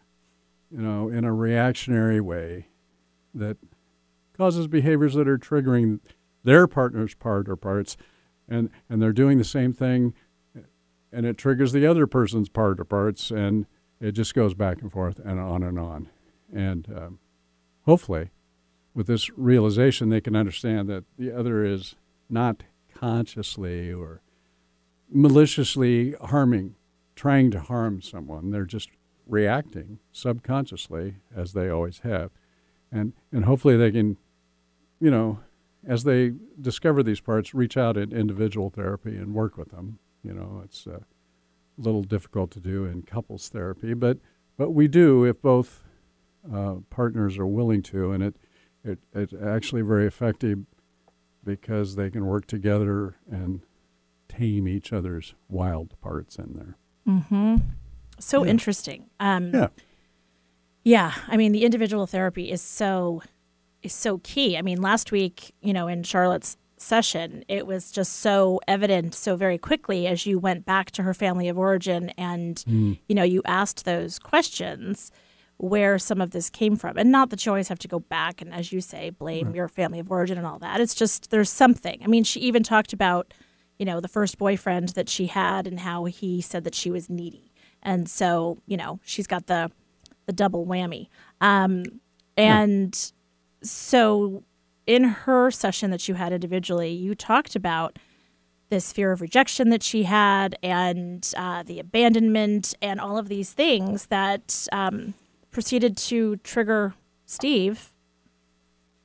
you 0.70 0.82
know, 0.82 1.10
in 1.10 1.24
a 1.24 1.34
reactionary 1.34 2.22
way 2.22 2.68
that 3.34 3.58
causes 4.38 4.68
behaviors 4.68 5.14
that 5.14 5.28
are 5.28 5.38
triggering 5.38 6.00
their 6.44 6.68
partner's 6.68 7.14
part 7.14 7.48
or 7.48 7.56
parts, 7.56 7.98
and, 8.48 8.70
and 8.90 9.02
they're 9.02 9.14
doing 9.14 9.38
the 9.38 9.44
same 9.44 9.74
thing, 9.74 10.14
and 11.12 11.26
it 11.26 11.38
triggers 11.38 11.72
the 11.72 11.86
other 11.86 12.08
person's 12.08 12.50
part 12.50 12.80
or 12.80 12.86
parts, 12.86 13.32
and 13.32 13.66
it 14.00 14.14
just 14.14 14.34
goes 14.34 14.54
back 14.54 14.82
and 14.82 14.92
forth 14.92 15.20
and 15.20 15.40
on 15.40 15.64
and 15.64 15.78
on. 15.78 16.10
And 16.54 16.88
um, 16.96 17.20
hopefully, 17.86 18.32
with 18.94 19.08
this 19.08 19.30
realization, 19.38 20.10
they 20.10 20.22
can 20.22 20.36
understand 20.36 20.90
that 20.90 21.06
the 21.18 21.32
other 21.32 21.64
is 21.64 21.96
not 22.30 22.64
consciously 22.94 23.94
or 23.94 24.22
maliciously 25.10 26.16
harming, 26.22 26.76
trying 27.22 27.52
to 27.52 27.60
harm 27.60 28.02
someone. 28.02 28.50
They're 28.50 28.66
just 28.66 28.90
reacting 29.28 30.00
subconsciously, 30.12 31.18
as 31.36 31.54
they 31.54 31.70
always 31.70 32.00
have. 32.00 32.32
And, 32.92 33.14
and 33.32 33.46
hopefully 33.46 33.78
they 33.78 33.92
can, 33.92 34.18
you 35.00 35.12
know, 35.12 35.38
as 35.86 36.04
they 36.04 36.34
discover 36.60 37.04
these 37.04 37.20
parts, 37.20 37.54
reach 37.54 37.78
out 37.78 37.96
in 37.96 38.12
individual 38.12 38.72
therapy 38.72 39.16
and 39.16 39.36
work 39.36 39.56
with 39.56 39.70
them. 39.70 40.00
You 40.24 40.34
know, 40.34 40.64
it's 40.66 40.88
a 40.88 41.02
little 41.78 42.02
difficult 42.02 42.50
to 42.52 42.60
do 42.60 42.86
in 42.86 43.04
couples 43.04 43.50
therapy, 43.50 43.94
but, 43.94 44.18
but 44.58 44.72
we 44.72 44.88
do 44.88 45.24
if 45.24 45.44
both 45.44 45.84
uh, 46.52 46.78
partners 46.90 47.38
are 47.38 47.46
willing 47.46 47.84
to. 47.84 48.14
And 48.14 48.24
it, 48.24 48.36
it, 48.84 48.98
it's 49.14 49.34
actually 49.36 49.84
very 49.84 50.08
effective 50.08 50.58
because 51.44 51.96
they 51.96 52.10
can 52.10 52.26
work 52.26 52.48
together 52.48 53.18
and 53.30 53.62
tame 54.28 54.68
each 54.68 54.92
other's 54.92 55.36
wild 55.48 55.94
parts 56.02 56.38
in 56.38 56.54
there. 56.56 56.78
Mm-hmm. 57.08 57.58
So 58.20 58.44
yeah. 58.44 58.50
interesting. 58.52 59.10
Um, 59.20 59.54
yeah. 59.54 59.68
Yeah. 60.84 61.14
I 61.28 61.38
mean, 61.38 61.52
the 61.52 61.64
individual 61.64 62.08
therapy 62.08 62.52
is 62.52 62.62
so 62.62 63.22
is 63.82 63.94
so 63.94 64.20
key. 64.20 64.58
I 64.58 64.62
mean, 64.62 64.82
last 64.82 65.12
week, 65.12 65.54
you 65.62 65.74
know, 65.74 65.88
in 65.88 66.04
Charlotte's 66.04 66.58
session, 66.78 67.44
it 67.48 67.66
was 67.66 67.92
just 67.92 68.20
so 68.20 68.60
evident 68.68 69.16
so 69.16 69.36
very 69.36 69.58
quickly 69.58 70.08
as 70.08 70.26
you 70.26 70.40
went 70.40 70.66
back 70.66 70.92
to 70.92 71.04
her 71.04 71.14
family 71.14 71.48
of 71.48 71.58
origin 71.58 72.10
and, 72.18 72.58
mm. 72.68 73.00
you 73.08 73.16
know, 73.16 73.24
you 73.24 73.42
asked 73.46 73.86
those 73.86 74.20
questions 74.20 75.12
where 75.58 76.00
some 76.00 76.22
of 76.22 76.32
this 76.32 76.50
came 76.50 76.76
from. 76.76 76.98
And 76.98 77.12
not 77.12 77.30
that 77.30 77.46
you 77.46 77.52
always 77.52 77.68
have 77.68 77.80
to 77.80 77.88
go 77.88 78.00
back 78.00 78.42
and, 78.42 78.52
as 78.52 78.72
you 78.72 78.82
say, 78.82 79.12
blame 79.12 79.48
right. 79.48 79.56
your 79.56 79.68
family 79.68 80.00
of 80.00 80.12
origin 80.12 80.38
and 80.38 80.48
all 80.48 80.60
that. 80.60 80.82
It's 80.82 80.96
just 80.96 81.30
there's 81.30 81.52
something. 81.52 82.02
I 82.04 82.08
mean, 82.08 82.24
she 82.24 82.40
even 82.40 82.64
talked 82.64 82.94
about, 82.94 83.34
you 83.82 83.86
know, 83.86 84.00
the 84.00 84.08
first 84.08 84.38
boyfriend 84.38 84.90
that 84.90 85.10
she 85.10 85.26
had 85.26 85.66
and 85.66 85.80
how 85.80 86.06
he 86.06 86.40
said 86.40 86.64
that 86.66 86.76
she 86.76 86.92
was 86.92 87.10
needy. 87.10 87.52
And 87.82 88.08
so, 88.08 88.62
you 88.68 88.78
know, 88.78 89.00
she's 89.04 89.26
got 89.26 89.48
the 89.48 89.72
the 90.28 90.34
double 90.34 90.68
whammy. 90.68 91.08
Um, 91.42 91.86
and 92.38 92.94
yeah. 92.94 93.68
so 93.68 94.44
in 94.86 95.04
her 95.04 95.50
session 95.50 95.90
that 95.90 96.08
you 96.08 96.14
had 96.14 96.32
individually, 96.32 96.92
you 96.92 97.16
talked 97.16 97.56
about 97.56 97.98
this 98.70 98.94
fear 98.94 99.12
of 99.12 99.20
rejection 99.20 99.70
that 99.70 99.82
she 99.82 100.04
had 100.04 100.56
and 100.62 101.34
uh, 101.36 101.64
the 101.64 101.80
abandonment 101.80 102.76
and 102.84 103.02
all 103.02 103.18
of 103.18 103.30
these 103.30 103.52
things 103.52 104.06
that 104.06 104.68
um, 104.72 105.16
proceeded 105.50 105.98
to 105.98 106.36
trigger 106.38 106.94
Steve 107.26 107.94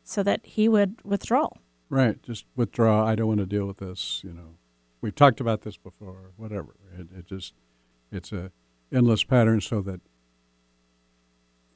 so 0.05 0.23
that 0.23 0.45
he 0.45 0.69
would 0.69 0.97
withdraw. 1.03 1.49
Right. 1.89 2.23
Just 2.23 2.45
withdraw. 2.55 3.07
I 3.07 3.15
don't 3.15 3.29
want 3.29 3.41
to 3.41 3.47
deal 3.47 3.65
with 3.65 3.79
this. 3.79 4.21
You 4.23 4.35
know, 4.35 4.56
we've 5.01 5.15
talked 5.15 5.41
about 5.41 5.63
this 5.63 5.77
before. 5.77 6.33
Whatever. 6.37 6.77
It, 6.99 7.09
it 7.17 7.27
just 7.27 7.55
it's 8.11 8.33
a 8.33 8.53
endless 8.93 9.25
pattern, 9.25 9.61
so 9.61 9.81
that 9.83 10.01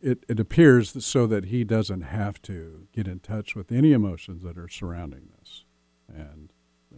it 0.01 0.25
it 0.29 0.41
appears 0.41 1.05
so 1.05 1.27
that 1.27 1.47
he 1.47 1.65
doesn't 1.65 2.03
have 2.03 2.41
to 2.43 2.87
get 2.93 3.07
in 3.07 3.21
touch 3.21 3.55
with 3.55 3.71
any 3.71 3.93
emotions 3.93 4.43
that 4.43 4.57
are 4.57 4.69
surrounding 4.69 5.29
this, 5.39 5.65
and 6.09 6.53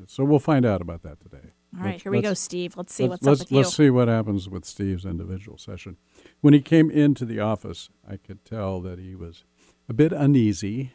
so 0.07 0.25
we'll 0.25 0.39
find 0.39 0.65
out 0.65 0.81
about 0.81 1.03
that 1.03 1.21
today. 1.21 1.53
All 1.75 1.85
right, 1.85 1.93
Let's- 1.93 2.03
here 2.03 2.13
we 2.13 2.23
go, 2.23 2.35
Steve. 2.35 2.77
Let's 2.77 2.95
see 2.95 3.09
let's, 3.09 3.23
what's 3.23 3.27
let's, 3.27 3.41
up 3.41 3.45
with 3.47 3.53
you. 3.53 3.57
let's 3.59 3.77
see 3.77 3.91
what 3.91 4.09
happens 4.09 4.49
with 4.49 4.65
Steve's 4.65 5.05
individual 5.05 5.59
session. 5.59 5.97
When 6.41 6.55
he 6.55 6.61
came 6.61 6.91
into 6.91 7.25
the 7.25 7.41
office, 7.41 7.89
I 8.09 8.17
could 8.17 8.45
tell 8.45 8.81
that 8.83 8.99
he 8.99 9.15
was 9.15 9.45
a 9.89 9.93
bit 9.93 10.13
uneasy, 10.13 10.93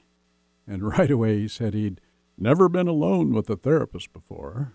and 0.68 0.84
right 0.98 1.12
away 1.12 1.40
he 1.40 1.48
said 1.48 1.74
he'd 1.74 2.02
never 2.38 2.70
been 2.70 2.88
alone 2.88 3.34
with 3.34 3.50
a 3.50 3.56
therapist 3.56 4.14
before. 4.14 4.74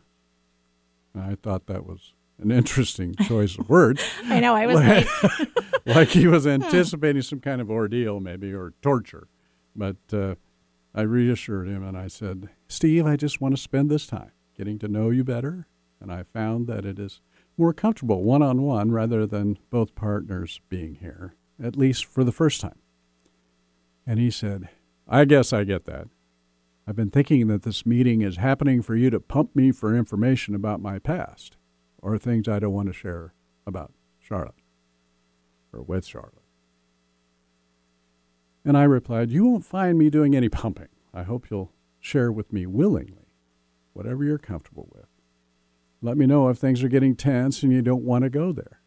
And 1.14 1.22
I 1.22 1.36
thought 1.36 1.66
that 1.66 1.86
was 1.86 2.14
an 2.38 2.50
interesting 2.50 3.14
choice 3.26 3.58
of 3.58 3.68
words, 3.68 4.02
I 4.24 4.40
know. 4.40 4.54
I 4.54 4.66
was 4.66 4.76
like, 4.76 5.86
like 5.86 6.08
he 6.10 6.26
was 6.26 6.46
anticipating 6.46 7.22
some 7.22 7.40
kind 7.40 7.60
of 7.60 7.70
ordeal, 7.70 8.20
maybe, 8.20 8.52
or 8.52 8.74
torture. 8.82 9.28
But 9.74 9.96
uh, 10.12 10.34
I 10.94 11.02
reassured 11.02 11.68
him 11.68 11.82
and 11.84 11.96
I 11.96 12.08
said, 12.08 12.50
Steve, 12.68 13.06
I 13.06 13.16
just 13.16 13.40
want 13.40 13.56
to 13.56 13.60
spend 13.60 13.90
this 13.90 14.06
time 14.06 14.32
getting 14.56 14.78
to 14.80 14.88
know 14.88 15.10
you 15.10 15.24
better. 15.24 15.66
And 16.00 16.12
I 16.12 16.22
found 16.24 16.66
that 16.66 16.84
it 16.84 16.98
is 16.98 17.20
more 17.56 17.72
comfortable 17.72 18.22
one 18.22 18.42
on 18.42 18.62
one 18.62 18.90
rather 18.90 19.26
than 19.26 19.58
both 19.70 19.94
partners 19.94 20.60
being 20.68 20.96
here, 20.96 21.34
at 21.62 21.76
least 21.76 22.04
for 22.04 22.24
the 22.24 22.32
first 22.32 22.60
time. 22.60 22.78
And 24.06 24.18
he 24.18 24.30
said, 24.30 24.68
I 25.08 25.24
guess 25.24 25.52
I 25.52 25.64
get 25.64 25.84
that. 25.84 26.08
I've 26.86 26.96
been 26.96 27.10
thinking 27.10 27.46
that 27.46 27.62
this 27.62 27.86
meeting 27.86 28.22
is 28.22 28.36
happening 28.36 28.82
for 28.82 28.96
you 28.96 29.08
to 29.10 29.20
pump 29.20 29.54
me 29.54 29.70
for 29.70 29.96
information 29.96 30.54
about 30.54 30.80
my 30.80 30.98
past 30.98 31.56
or 31.98 32.18
things 32.18 32.48
I 32.48 32.58
don't 32.58 32.72
want 32.72 32.88
to 32.88 32.92
share 32.92 33.34
about 33.66 33.92
Charlotte 34.18 34.54
or 35.72 35.82
with 35.82 36.04
Charlotte. 36.04 36.42
And 38.64 38.76
I 38.76 38.84
replied, 38.84 39.30
You 39.30 39.44
won't 39.44 39.64
find 39.64 39.98
me 39.98 40.10
doing 40.10 40.34
any 40.34 40.48
pumping. 40.48 40.88
I 41.14 41.22
hope 41.22 41.50
you'll 41.50 41.72
share 42.00 42.32
with 42.32 42.52
me 42.52 42.66
willingly, 42.66 43.28
whatever 43.92 44.24
you're 44.24 44.38
comfortable 44.38 44.88
with. 44.92 45.06
Let 46.00 46.16
me 46.16 46.26
know 46.26 46.48
if 46.48 46.58
things 46.58 46.82
are 46.82 46.88
getting 46.88 47.14
tense 47.14 47.62
and 47.62 47.72
you 47.72 47.80
don't 47.80 48.04
want 48.04 48.24
to 48.24 48.30
go 48.30 48.52
there. 48.52 48.80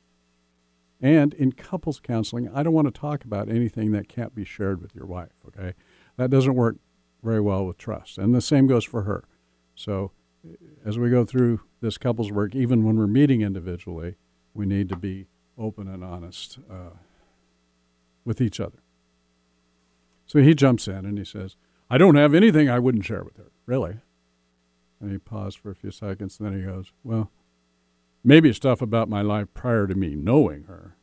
And 1.02 1.34
in 1.34 1.54
couples 1.54 2.00
counseling, 2.00 2.50
I 2.54 2.64
don't 2.64 2.74
want 2.74 2.94
to 2.94 3.00
talk 3.00 3.24
about 3.24 3.50
anything 3.50 3.92
that 3.92 4.10
can't 4.10 4.36
be 4.36 4.44
shared 4.44 4.82
with 4.82 4.96
your 4.96 5.06
wife, 5.06 5.34
okay? 5.48 5.76
That 6.18 6.30
doesn't 6.30 6.56
work 6.56 6.78
very 7.26 7.42
well 7.42 7.66
with 7.66 7.78
trust. 7.78 8.18
And 8.18 8.34
the 8.34 8.42
same 8.42 8.68
goes 8.68 8.86
for 8.86 9.02
her. 9.02 9.26
So 9.74 10.12
as 10.86 10.98
we 10.98 11.10
go 11.10 11.26
through 11.26 11.62
this 11.82 11.98
couples 11.98 12.32
work, 12.32 12.56
even 12.56 12.84
when 12.84 12.98
we're 12.98 13.08
meeting 13.08 13.42
individually, 13.42 14.16
we 14.54 14.66
need 14.66 14.88
to 14.90 14.96
be 14.96 15.26
open 15.58 15.88
and 15.88 16.04
honest 16.04 16.60
uh, 16.70 16.98
with 18.24 18.40
each 18.40 18.60
other. 18.60 18.80
So 20.26 20.40
he 20.40 20.54
jumps 20.54 20.88
in 20.88 21.06
and 21.06 21.18
he 21.18 21.26
says, 21.26 21.56
I 21.90 21.98
don't 21.98 22.16
have 22.16 22.34
anything 22.34 22.70
I 22.70 22.80
wouldn't 22.80 23.06
share 23.06 23.24
with 23.24 23.38
her, 23.38 23.52
really. 23.66 23.98
And 25.00 25.12
he 25.12 25.18
paused 25.18 25.60
for 25.60 25.72
a 25.72 25.76
few 25.76 25.92
seconds 25.92 26.40
and 26.40 26.48
then 26.48 26.60
he 26.60 26.66
goes, 26.66 26.92
Well, 27.04 27.32
maybe 28.24 28.54
stuff 28.54 28.82
about 28.82 29.10
my 29.10 29.22
life 29.22 29.48
prior 29.54 29.88
to 29.88 29.96
me 29.96 30.16
knowing 30.16 30.64
her. 30.64 30.96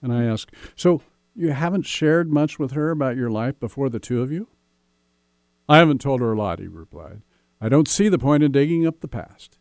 And 0.00 0.12
I 0.12 0.24
ask, 0.24 0.50
So 0.74 1.02
you 1.34 1.50
haven't 1.50 1.86
shared 1.86 2.30
much 2.32 2.58
with 2.58 2.72
her 2.72 2.90
about 2.90 3.16
your 3.16 3.30
life 3.30 3.58
before 3.58 3.88
the 3.88 4.00
two 4.00 4.22
of 4.22 4.30
you? 4.30 4.48
I 5.72 5.78
haven't 5.78 6.02
told 6.02 6.20
her 6.20 6.34
a 6.34 6.36
lot, 6.36 6.58
he 6.58 6.68
replied. 6.68 7.22
I 7.58 7.70
don't 7.70 7.88
see 7.88 8.10
the 8.10 8.18
point 8.18 8.42
in 8.42 8.52
digging 8.52 8.86
up 8.86 9.00
the 9.00 9.08
past. 9.08 9.58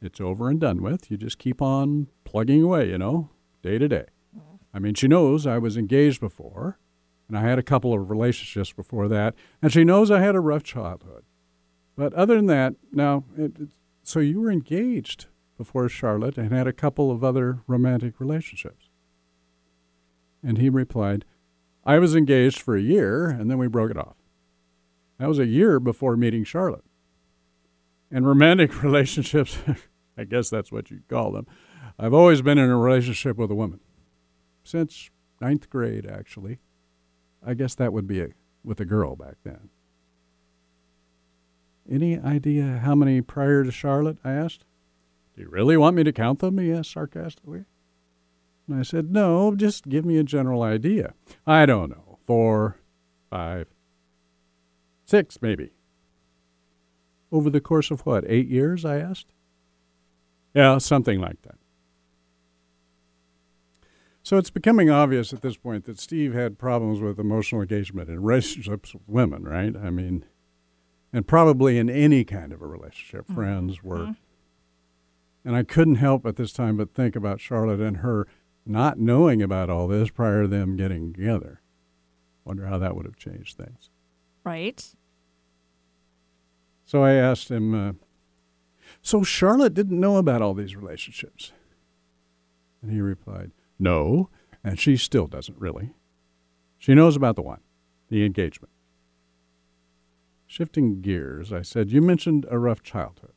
It's 0.00 0.18
over 0.18 0.48
and 0.48 0.58
done 0.58 0.80
with. 0.80 1.10
You 1.10 1.18
just 1.18 1.38
keep 1.38 1.60
on 1.60 2.06
plugging 2.24 2.62
away, 2.62 2.88
you 2.88 2.96
know, 2.96 3.28
day 3.62 3.76
to 3.76 3.86
day. 3.86 4.06
I 4.72 4.78
mean, 4.78 4.94
she 4.94 5.06
knows 5.06 5.46
I 5.46 5.58
was 5.58 5.76
engaged 5.76 6.18
before, 6.18 6.78
and 7.28 7.36
I 7.36 7.42
had 7.42 7.58
a 7.58 7.62
couple 7.62 7.92
of 7.92 8.08
relationships 8.08 8.72
before 8.72 9.06
that, 9.08 9.34
and 9.60 9.70
she 9.70 9.84
knows 9.84 10.10
I 10.10 10.22
had 10.22 10.34
a 10.34 10.40
rough 10.40 10.62
childhood. 10.62 11.24
But 11.94 12.14
other 12.14 12.36
than 12.36 12.46
that, 12.46 12.76
now, 12.90 13.24
it, 13.36 13.52
it, 13.60 13.68
so 14.02 14.20
you 14.20 14.40
were 14.40 14.50
engaged 14.50 15.26
before 15.58 15.90
Charlotte 15.90 16.38
and 16.38 16.54
had 16.54 16.68
a 16.68 16.72
couple 16.72 17.10
of 17.10 17.22
other 17.22 17.60
romantic 17.66 18.18
relationships. 18.18 18.88
And 20.42 20.56
he 20.56 20.70
replied, 20.70 21.26
I 21.84 21.98
was 21.98 22.16
engaged 22.16 22.62
for 22.62 22.76
a 22.76 22.80
year, 22.80 23.28
and 23.28 23.50
then 23.50 23.58
we 23.58 23.66
broke 23.66 23.90
it 23.90 23.98
off. 23.98 24.19
That 25.20 25.28
was 25.28 25.38
a 25.38 25.46
year 25.46 25.78
before 25.78 26.16
meeting 26.16 26.44
Charlotte. 26.44 26.84
And 28.10 28.26
romantic 28.26 28.82
relationships, 28.82 29.58
I 30.16 30.24
guess 30.24 30.48
that's 30.48 30.72
what 30.72 30.90
you'd 30.90 31.08
call 31.08 31.30
them. 31.30 31.46
I've 31.98 32.14
always 32.14 32.40
been 32.40 32.56
in 32.56 32.70
a 32.70 32.76
relationship 32.78 33.36
with 33.36 33.50
a 33.50 33.54
woman. 33.54 33.80
Since 34.64 35.10
ninth 35.38 35.68
grade, 35.68 36.06
actually. 36.06 36.58
I 37.46 37.52
guess 37.52 37.74
that 37.74 37.92
would 37.92 38.06
be 38.06 38.22
a, 38.22 38.28
with 38.64 38.80
a 38.80 38.86
girl 38.86 39.14
back 39.14 39.36
then. 39.44 39.68
Any 41.90 42.18
idea 42.18 42.80
how 42.82 42.94
many 42.94 43.20
prior 43.20 43.62
to 43.62 43.70
Charlotte? 43.70 44.16
I 44.24 44.32
asked. 44.32 44.64
Do 45.36 45.42
you 45.42 45.50
really 45.50 45.76
want 45.76 45.96
me 45.96 46.04
to 46.04 46.12
count 46.12 46.38
them? 46.38 46.56
He 46.56 46.72
asked 46.72 46.92
sarcastically. 46.92 47.66
And 48.66 48.78
I 48.78 48.82
said, 48.82 49.10
No, 49.10 49.54
just 49.54 49.86
give 49.86 50.06
me 50.06 50.16
a 50.16 50.24
general 50.24 50.62
idea. 50.62 51.12
I 51.46 51.66
don't 51.66 51.90
know. 51.90 52.18
Four, 52.22 52.78
five, 53.28 53.68
six, 55.10 55.42
maybe. 55.42 55.70
Over 57.32 57.50
the 57.50 57.60
course 57.60 57.90
of 57.90 58.00
what, 58.06 58.24
eight 58.28 58.48
years? 58.48 58.84
I 58.84 58.98
asked. 58.98 59.32
Yeah, 60.54 60.78
something 60.78 61.20
like 61.20 61.42
that. 61.42 61.56
So 64.22 64.36
it's 64.36 64.50
becoming 64.50 64.90
obvious 64.90 65.32
at 65.32 65.42
this 65.42 65.56
point 65.56 65.84
that 65.86 65.98
Steve 65.98 66.34
had 66.34 66.58
problems 66.58 67.00
with 67.00 67.18
emotional 67.18 67.62
engagement 67.62 68.08
in 68.08 68.22
relationships 68.22 68.92
with 68.94 69.02
women, 69.08 69.44
right? 69.44 69.74
I 69.76 69.90
mean, 69.90 70.24
and 71.12 71.26
probably 71.26 71.78
in 71.78 71.88
any 71.90 72.24
kind 72.24 72.52
of 72.52 72.60
a 72.62 72.66
relationship, 72.66 73.24
Mm-hmm. 73.24 73.34
friends, 73.34 73.82
work. 73.82 74.10
And 75.44 75.56
I 75.56 75.62
couldn't 75.62 75.94
help 75.96 76.26
at 76.26 76.36
this 76.36 76.52
time 76.52 76.76
but 76.76 76.94
think 76.94 77.16
about 77.16 77.40
Charlotte 77.40 77.80
and 77.80 77.98
her 77.98 78.26
not 78.66 78.98
knowing 78.98 79.40
about 79.42 79.70
all 79.70 79.88
this 79.88 80.10
prior 80.10 80.42
to 80.42 80.48
them 80.48 80.76
getting 80.76 81.12
together. 81.14 81.62
Wonder 82.44 82.66
how 82.66 82.78
that 82.78 82.94
would 82.94 83.06
have 83.06 83.16
changed 83.16 83.56
things. 83.56 83.88
right. 84.44 84.94
So 86.90 87.04
I 87.04 87.12
asked 87.12 87.52
him, 87.52 87.72
uh, 87.72 87.92
So 89.00 89.22
Charlotte 89.22 89.74
didn't 89.74 90.00
know 90.00 90.16
about 90.16 90.42
all 90.42 90.54
these 90.54 90.74
relationships? 90.74 91.52
And 92.82 92.90
he 92.90 93.00
replied, 93.00 93.52
No, 93.78 94.28
and 94.64 94.76
she 94.76 94.96
still 94.96 95.28
doesn't 95.28 95.60
really. 95.60 95.94
She 96.78 96.96
knows 96.96 97.14
about 97.14 97.36
the 97.36 97.42
one, 97.42 97.60
the 98.08 98.24
engagement. 98.24 98.72
Shifting 100.48 101.00
gears, 101.00 101.52
I 101.52 101.62
said, 101.62 101.92
You 101.92 102.02
mentioned 102.02 102.44
a 102.50 102.58
rough 102.58 102.82
childhood. 102.82 103.34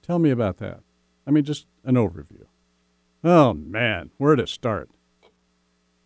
Tell 0.00 0.18
me 0.18 0.30
about 0.30 0.56
that. 0.56 0.80
I 1.26 1.30
mean, 1.30 1.44
just 1.44 1.66
an 1.84 1.96
overview. 1.96 2.46
Oh, 3.22 3.52
man, 3.52 4.12
where 4.16 4.34
to 4.34 4.46
start? 4.46 4.88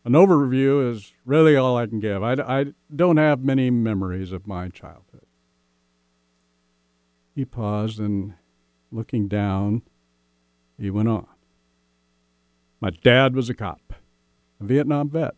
An 0.04 0.14
overview 0.14 0.90
is 0.90 1.12
really 1.24 1.54
all 1.54 1.76
I 1.76 1.86
can 1.86 2.00
give. 2.00 2.24
I, 2.24 2.32
I 2.32 2.66
don't 2.92 3.18
have 3.18 3.44
many 3.44 3.70
memories 3.70 4.32
of 4.32 4.48
my 4.48 4.68
childhood. 4.68 5.11
He 7.34 7.44
paused 7.44 7.98
and, 7.98 8.34
looking 8.90 9.28
down, 9.28 9.82
he 10.78 10.90
went 10.90 11.08
on. 11.08 11.26
My 12.80 12.90
dad 12.90 13.34
was 13.34 13.48
a 13.48 13.54
cop, 13.54 13.94
a 14.60 14.64
Vietnam 14.64 15.08
vet. 15.08 15.34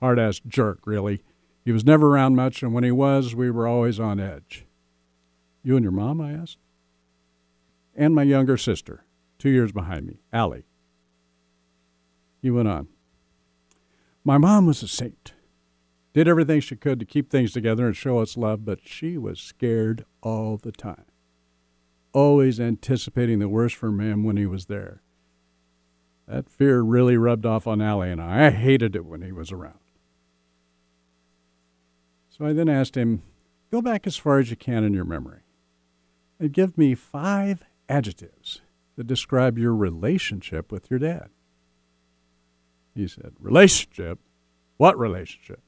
Hard 0.00 0.18
ass 0.18 0.40
jerk, 0.46 0.80
really. 0.86 1.22
He 1.64 1.72
was 1.72 1.84
never 1.84 2.08
around 2.08 2.34
much, 2.34 2.62
and 2.62 2.72
when 2.72 2.84
he 2.84 2.90
was, 2.90 3.34
we 3.34 3.50
were 3.50 3.66
always 3.66 4.00
on 4.00 4.18
edge. 4.18 4.66
You 5.62 5.76
and 5.76 5.82
your 5.84 5.92
mom? 5.92 6.20
I 6.20 6.32
asked. 6.32 6.58
And 7.94 8.14
my 8.14 8.22
younger 8.22 8.56
sister, 8.56 9.04
two 9.38 9.50
years 9.50 9.70
behind 9.70 10.06
me, 10.06 10.20
Allie. 10.32 10.64
He 12.40 12.50
went 12.50 12.68
on. 12.68 12.88
My 14.24 14.38
mom 14.38 14.66
was 14.66 14.82
a 14.82 14.88
saint. 14.88 15.34
Did 16.14 16.28
everything 16.28 16.60
she 16.60 16.76
could 16.76 17.00
to 17.00 17.06
keep 17.06 17.30
things 17.30 17.52
together 17.52 17.86
and 17.86 17.96
show 17.96 18.18
us 18.18 18.36
love, 18.36 18.64
but 18.64 18.80
she 18.86 19.16
was 19.16 19.40
scared 19.40 20.04
all 20.22 20.58
the 20.58 20.72
time. 20.72 21.06
Always 22.12 22.60
anticipating 22.60 23.38
the 23.38 23.48
worst 23.48 23.76
from 23.76 24.00
him 24.00 24.22
when 24.22 24.36
he 24.36 24.44
was 24.44 24.66
there. 24.66 25.00
That 26.28 26.50
fear 26.50 26.82
really 26.82 27.16
rubbed 27.16 27.46
off 27.46 27.66
on 27.66 27.80
Allie 27.80 28.10
and 28.10 28.20
I. 28.20 28.46
I 28.46 28.50
hated 28.50 28.94
it 28.94 29.06
when 29.06 29.22
he 29.22 29.32
was 29.32 29.50
around. 29.50 29.78
So 32.30 32.46
I 32.46 32.52
then 32.52 32.68
asked 32.68 32.96
him, 32.96 33.22
Go 33.70 33.80
back 33.80 34.06
as 34.06 34.18
far 34.18 34.38
as 34.38 34.50
you 34.50 34.56
can 34.56 34.84
in 34.84 34.92
your 34.92 35.04
memory 35.04 35.40
and 36.38 36.52
give 36.52 36.76
me 36.76 36.94
five 36.94 37.62
adjectives 37.88 38.60
that 38.96 39.06
describe 39.06 39.56
your 39.56 39.74
relationship 39.74 40.70
with 40.70 40.90
your 40.90 40.98
dad. 40.98 41.28
He 42.94 43.08
said, 43.08 43.32
Relationship? 43.38 44.18
What 44.76 44.98
relationship? 44.98 45.60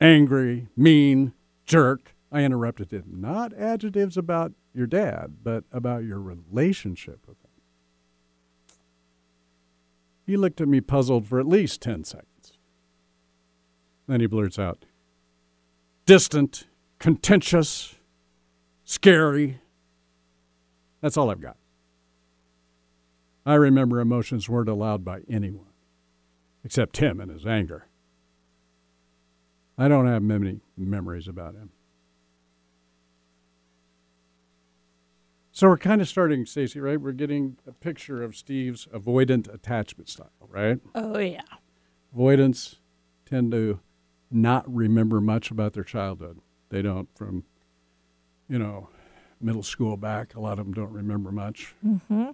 Angry, 0.00 0.68
mean, 0.76 1.32
jerk. 1.66 2.14
I 2.32 2.42
interrupted 2.42 2.92
him. 2.92 3.04
Not 3.16 3.52
adjectives 3.54 4.16
about 4.16 4.52
your 4.72 4.86
dad, 4.86 5.38
but 5.42 5.64
about 5.72 6.04
your 6.04 6.20
relationship 6.20 7.26
with 7.26 7.36
him. 7.38 7.50
He 10.26 10.36
looked 10.36 10.60
at 10.60 10.68
me 10.68 10.80
puzzled 10.80 11.26
for 11.26 11.40
at 11.40 11.46
least 11.48 11.82
10 11.82 12.04
seconds. 12.04 12.52
Then 14.06 14.20
he 14.20 14.26
blurts 14.26 14.58
out, 14.58 14.84
distant, 16.06 16.66
contentious, 16.98 17.96
scary. 18.84 19.60
That's 21.00 21.16
all 21.16 21.30
I've 21.30 21.40
got. 21.40 21.56
I 23.46 23.54
remember 23.54 24.00
emotions 24.00 24.48
weren't 24.48 24.68
allowed 24.68 25.04
by 25.04 25.22
anyone, 25.28 25.66
except 26.64 26.98
him 26.98 27.20
and 27.20 27.30
his 27.30 27.46
anger. 27.46 27.86
I 29.80 29.88
don't 29.88 30.06
have 30.06 30.22
many 30.22 30.60
memories 30.76 31.26
about 31.26 31.54
him. 31.54 31.70
So 35.52 35.68
we're 35.68 35.78
kind 35.78 36.02
of 36.02 36.08
starting, 36.08 36.44
Stacy, 36.44 36.80
right? 36.80 37.00
We're 37.00 37.12
getting 37.12 37.56
a 37.66 37.72
picture 37.72 38.22
of 38.22 38.36
Steve's 38.36 38.86
avoidant 38.94 39.52
attachment 39.52 40.10
style, 40.10 40.30
right? 40.48 40.80
Oh, 40.94 41.18
yeah. 41.18 41.40
Avoidants 42.14 42.76
tend 43.24 43.52
to 43.52 43.80
not 44.30 44.70
remember 44.72 45.18
much 45.18 45.50
about 45.50 45.72
their 45.72 45.82
childhood. 45.84 46.40
They 46.68 46.82
don't, 46.82 47.08
from, 47.16 47.44
you 48.50 48.58
know, 48.58 48.90
middle 49.40 49.62
school 49.62 49.96
back, 49.96 50.34
a 50.34 50.40
lot 50.40 50.58
of 50.58 50.66
them 50.66 50.74
don't 50.74 50.92
remember 50.92 51.32
much. 51.32 51.74
Mm-hmm. 51.84 52.30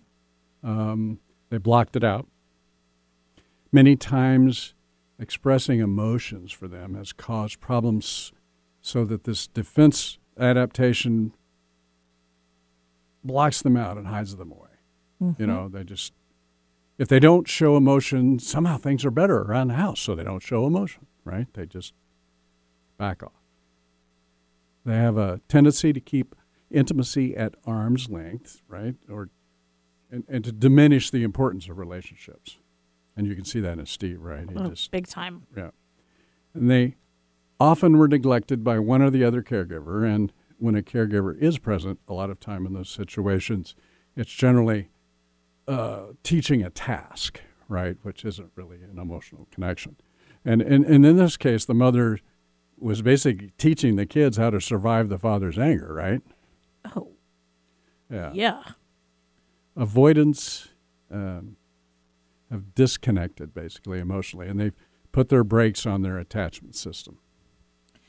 Um, 0.68 1.20
they 1.50 1.58
blocked 1.58 1.94
it 1.94 2.02
out. 2.02 2.26
Many 3.70 3.94
times, 3.94 4.74
expressing 5.18 5.80
emotions 5.80 6.52
for 6.52 6.68
them 6.68 6.94
has 6.94 7.12
caused 7.12 7.60
problems 7.60 8.32
so 8.80 9.04
that 9.04 9.24
this 9.24 9.46
defense 9.46 10.18
adaptation 10.38 11.32
blocks 13.24 13.62
them 13.62 13.76
out 13.76 13.96
and 13.96 14.06
hides 14.06 14.36
them 14.36 14.52
away. 14.52 14.68
Mm-hmm. 15.22 15.40
You 15.40 15.46
know, 15.46 15.68
they 15.68 15.84
just, 15.84 16.12
if 16.98 17.08
they 17.08 17.18
don't 17.18 17.48
show 17.48 17.76
emotion, 17.76 18.38
somehow 18.38 18.76
things 18.76 19.04
are 19.04 19.10
better 19.10 19.42
around 19.42 19.68
the 19.68 19.74
house, 19.74 20.00
so 20.00 20.14
they 20.14 20.24
don't 20.24 20.42
show 20.42 20.66
emotion, 20.66 21.06
right? 21.24 21.46
They 21.54 21.66
just 21.66 21.94
back 22.98 23.22
off. 23.22 23.32
They 24.84 24.96
have 24.96 25.16
a 25.16 25.40
tendency 25.48 25.92
to 25.92 26.00
keep 26.00 26.34
intimacy 26.70 27.36
at 27.36 27.54
arm's 27.64 28.08
length, 28.08 28.62
right? 28.68 28.94
Or 29.10 29.30
and, 30.10 30.24
and 30.28 30.44
to 30.44 30.52
diminish 30.52 31.10
the 31.10 31.24
importance 31.24 31.68
of 31.68 31.78
relationships. 31.78 32.58
And 33.16 33.26
you 33.26 33.34
can 33.34 33.44
see 33.44 33.60
that 33.60 33.78
in 33.78 33.86
Steve, 33.86 34.20
right? 34.20 34.48
He 34.48 34.56
Oh, 34.56 34.68
just 34.70 34.90
big 34.90 35.06
time. 35.06 35.42
yeah. 35.56 35.70
And 36.54 36.70
they 36.70 36.96
often 37.58 37.96
were 37.96 38.08
neglected 38.08 38.62
by 38.62 38.78
one 38.78 39.00
or 39.02 39.10
the 39.10 39.24
other 39.24 39.42
caregiver. 39.42 40.06
And 40.06 40.32
when 40.58 40.74
a 40.74 40.82
caregiver 40.82 41.36
is 41.38 41.58
present, 41.58 41.98
a 42.08 42.12
lot 42.12 42.28
of 42.30 42.38
time 42.40 42.66
in 42.66 42.74
those 42.74 42.90
situations, 42.90 43.74
it's 44.14 44.32
generally 44.32 44.90
uh, 45.66 46.08
teaching 46.22 46.62
a 46.62 46.70
task, 46.70 47.40
right? 47.68 47.96
Which 48.02 48.24
isn't 48.24 48.50
really 48.54 48.82
an 48.82 48.98
emotional 48.98 49.48
connection. 49.50 49.96
And, 50.44 50.60
and, 50.62 50.84
and 50.84 51.04
in 51.06 51.16
this 51.16 51.36
case, 51.36 51.64
the 51.64 51.74
mother 51.74 52.18
was 52.78 53.00
basically 53.02 53.52
teaching 53.56 53.96
the 53.96 54.04
kids 54.06 54.36
how 54.36 54.50
to 54.50 54.60
survive 54.60 55.08
the 55.08 55.18
father's 55.18 55.58
anger, 55.58 55.92
right? 55.94 56.20
Oh, 56.94 57.12
Yeah. 58.10 58.30
yeah. 58.34 58.62
avoidants 59.76 60.68
um, 61.10 61.56
have 62.50 62.74
disconnected 62.74 63.54
basically 63.54 63.98
emotionally, 63.98 64.48
and 64.48 64.58
they've 64.60 64.76
put 65.12 65.28
their 65.28 65.44
brakes 65.44 65.86
on 65.86 66.02
their 66.02 66.18
attachment 66.18 66.76
system. 66.76 67.18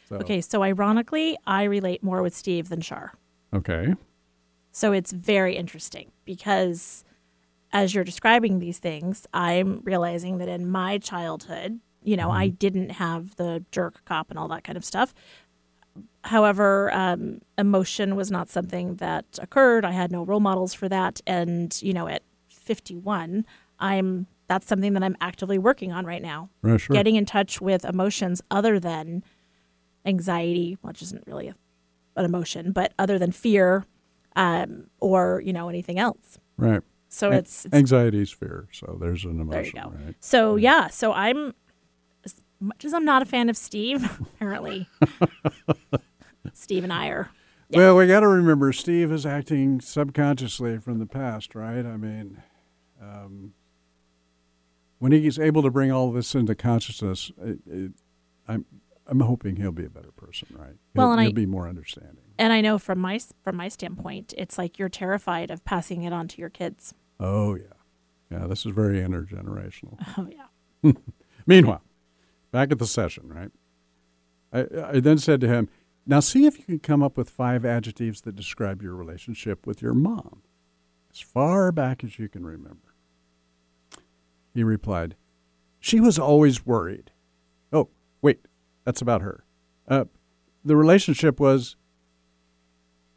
So, 0.10 0.17
Okay, 0.17 0.41
so 0.41 0.63
ironically, 0.63 1.38
I 1.45 1.63
relate 1.63 2.04
more 2.04 2.21
with 2.21 2.36
Steve 2.36 2.69
than 2.69 2.82
Shar. 2.82 3.13
Okay. 3.54 3.93
So 4.71 4.91
it's 4.91 5.12
very 5.12 5.56
interesting 5.56 6.12
because 6.23 7.04
as 7.73 7.93
you're 7.93 8.04
describing 8.04 8.60
these 8.60 8.80
things, 8.80 9.28
I'm 9.34 9.82
realizing 9.84 10.38
that 10.38 10.47
in 10.47 10.69
my 10.69 10.97
childhood, 10.97 11.80
you 12.04 12.15
know, 12.15 12.32
I 12.32 12.47
didn't 12.47 12.91
have 12.91 13.36
the 13.36 13.65
jerk 13.71 14.06
cop 14.06 14.30
and 14.30 14.39
all 14.39 14.47
that 14.50 14.63
kind 14.63 14.78
of 14.78 14.86
stuff. 14.86 15.13
However, 16.23 16.93
um, 16.93 17.41
emotion 17.58 18.15
was 18.15 18.32
not 18.32 18.50
something 18.50 18.95
that 18.95 19.26
occurred. 19.41 19.84
I 19.84 19.91
had 19.91 20.12
no 20.12 20.23
role 20.23 20.39
models 20.39 20.73
for 20.73 20.88
that. 20.88 21.21
And, 21.26 21.78
you 21.82 21.93
know, 21.93 22.08
at 22.08 22.23
51, 22.50 23.45
I'm 23.79 24.27
that's 24.47 24.65
something 24.65 24.93
that 24.93 25.03
I'm 25.03 25.15
actively 25.19 25.57
working 25.57 25.91
on 25.91 26.05
right 26.05 26.21
now. 26.21 26.49
Right, 26.61 26.79
sure. 26.79 26.93
Getting 26.93 27.15
in 27.15 27.25
touch 27.25 27.59
with 27.59 27.83
emotions 27.83 28.41
other 28.49 28.79
than 28.79 29.23
anxiety, 30.05 30.77
which 30.81 31.01
isn't 31.01 31.23
really 31.27 31.49
a, 31.49 31.55
an 32.15 32.23
emotion, 32.25 32.71
but 32.71 32.93
other 32.97 33.19
than 33.19 33.31
fear 33.33 33.85
um, 34.37 34.87
or, 35.01 35.41
you 35.45 35.51
know, 35.51 35.67
anything 35.67 35.99
else. 35.99 36.37
right. 36.57 36.81
So 37.09 37.29
An- 37.31 37.37
it's, 37.39 37.65
it's 37.65 37.73
Anxiety 37.73 38.21
is 38.21 38.31
fear, 38.31 38.67
so 38.73 38.97
there's 38.99 39.23
an 39.23 39.39
emotion. 39.39 39.51
there 39.51 39.65
you 39.65 39.71
go. 39.73 40.05
right? 40.05 40.15
So 40.19 40.55
yeah, 40.57 40.87
so 40.87 41.13
I'm 41.13 41.53
as 42.25 42.35
much 42.59 42.83
as 42.83 42.93
I'm 42.93 43.05
not 43.05 43.21
a 43.21 43.25
fan 43.25 43.49
of 43.49 43.55
Steve, 43.57 44.03
apparently 44.35 44.87
Steve 46.53 46.83
and 46.83 46.91
I 46.93 47.07
are 47.07 47.29
Yeah. 47.69 47.77
Well, 47.77 47.97
we 47.97 48.07
got 48.07 48.21
to 48.21 48.27
remember 48.27 48.73
Steve 48.73 49.11
is 49.11 49.25
acting 49.25 49.79
subconsciously 49.81 50.79
from 50.79 50.99
the 50.99 51.05
past, 51.05 51.55
right? 51.55 51.85
I 51.85 51.95
mean, 51.97 52.41
um, 53.01 53.53
when 54.99 55.12
he's 55.12 55.38
able 55.39 55.62
to 55.63 55.69
bring 55.69 55.91
all 55.91 56.12
this 56.12 56.33
into 56.36 56.55
consciousness, 56.55 57.31
it, 57.41 57.60
it, 57.65 57.91
I'm 58.47 58.65
I'm 59.10 59.21
hoping 59.21 59.55
he'll 59.55 59.71
be 59.71 59.86
a 59.86 59.89
better 59.89 60.12
person, 60.12 60.47
right? 60.51 60.75
He'll, 60.93 61.03
Well, 61.03 61.12
and 61.13 61.21
he'll 61.21 61.29
I- 61.29 61.33
be 61.33 61.45
more 61.45 61.67
understanding. 61.67 62.23
and 62.38 62.51
I 62.51 62.62
know 62.62 62.77
from 62.77 62.99
my 62.99 63.19
from 63.43 63.55
my 63.55 63.67
standpoint, 63.69 64.33
it's 64.38 64.57
like 64.57 64.77
you're 64.79 64.89
terrified 64.89 65.49
of 65.51 65.63
passing 65.63 66.03
it 66.03 66.13
on 66.13 66.27
to 66.29 66.39
your 66.39 66.49
kids. 66.49 66.93
Oh 67.19 67.55
yeah, 67.55 67.63
yeah. 68.31 68.47
This 68.47 68.65
is 68.65 68.73
very 68.73 68.97
intergenerational. 68.99 69.97
Oh 70.17 70.29
yeah. 70.31 70.91
Meanwhile, 71.45 71.83
back 72.51 72.71
at 72.71 72.79
the 72.79 72.88
session, 72.88 73.29
right? 73.33 73.51
I, 74.51 74.95
I 74.95 74.99
then 74.99 75.17
said 75.17 75.41
to 75.41 75.47
him, 75.47 75.69
Now 76.05 76.19
see 76.19 76.45
if 76.45 76.57
you 76.57 76.63
can 76.65 76.79
come 76.79 77.01
up 77.03 77.17
with 77.17 77.29
five 77.29 77.65
adjectives 77.65 78.21
that 78.21 78.36
describe 78.36 78.81
your 78.81 78.95
relationship 78.95 79.65
with 79.67 79.81
your 79.81 79.93
mom, 79.93 80.41
as 81.12 81.19
far 81.19 81.71
back 81.71 82.03
as 82.03 82.17
you 82.19 82.27
can 82.29 82.45
remember. 82.45 82.87
He 84.58 84.63
replied, 84.63 85.15
She 85.80 86.00
was 86.00 86.17
always 86.17 86.65
worried. 86.65 87.12
Oh, 87.72 87.89
wait, 88.24 88.39
that's 88.86 89.04
about 89.04 89.22
her. 89.22 89.46
Uh, 89.88 90.06
the 90.65 90.76
relationship 90.76 91.39
was. 91.39 91.76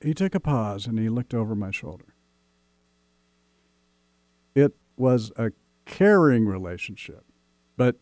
He 0.03 0.13
took 0.13 0.35
a 0.35 0.41
pause 0.41 0.87
and 0.87 0.99
he 0.99 1.09
looked 1.09 1.33
over 1.33 1.55
my 1.55 1.71
shoulder. 1.71 2.15
It 4.55 4.77
was 4.99 5.33
a 5.37 5.53
caring 5.87 6.47
relationship, 6.47 7.25
but 7.75 7.97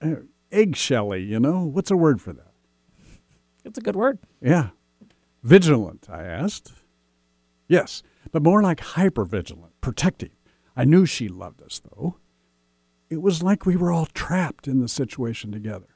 uh, 0.00 0.14
eggshelly, 0.50 1.22
you 1.22 1.38
know? 1.38 1.62
What's 1.62 1.92
a 1.92 1.96
word 1.96 2.20
for 2.20 2.32
that? 2.32 2.54
It's 3.64 3.78
a 3.78 3.82
good 3.82 3.94
word. 3.94 4.18
Yeah. 4.40 4.70
Vigilant, 5.44 6.08
I 6.10 6.24
asked. 6.24 6.72
Yes, 7.68 8.02
but 8.32 8.42
more 8.42 8.64
like 8.64 8.80
hypervigilant, 8.80 9.74
protective. 9.80 10.32
I 10.74 10.84
knew 10.84 11.06
she 11.06 11.28
loved 11.28 11.62
us, 11.62 11.80
though. 11.80 12.16
It 13.12 13.20
was 13.20 13.42
like 13.42 13.66
we 13.66 13.76
were 13.76 13.92
all 13.92 14.06
trapped 14.06 14.66
in 14.66 14.80
the 14.80 14.88
situation 14.88 15.52
together. 15.52 15.88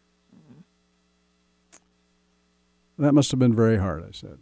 That 2.99 3.15
must 3.15 3.31
have 3.31 3.41
been 3.41 3.55
very 3.55 3.79
hard, 3.79 4.05
I 4.07 4.11
said. 4.13 4.41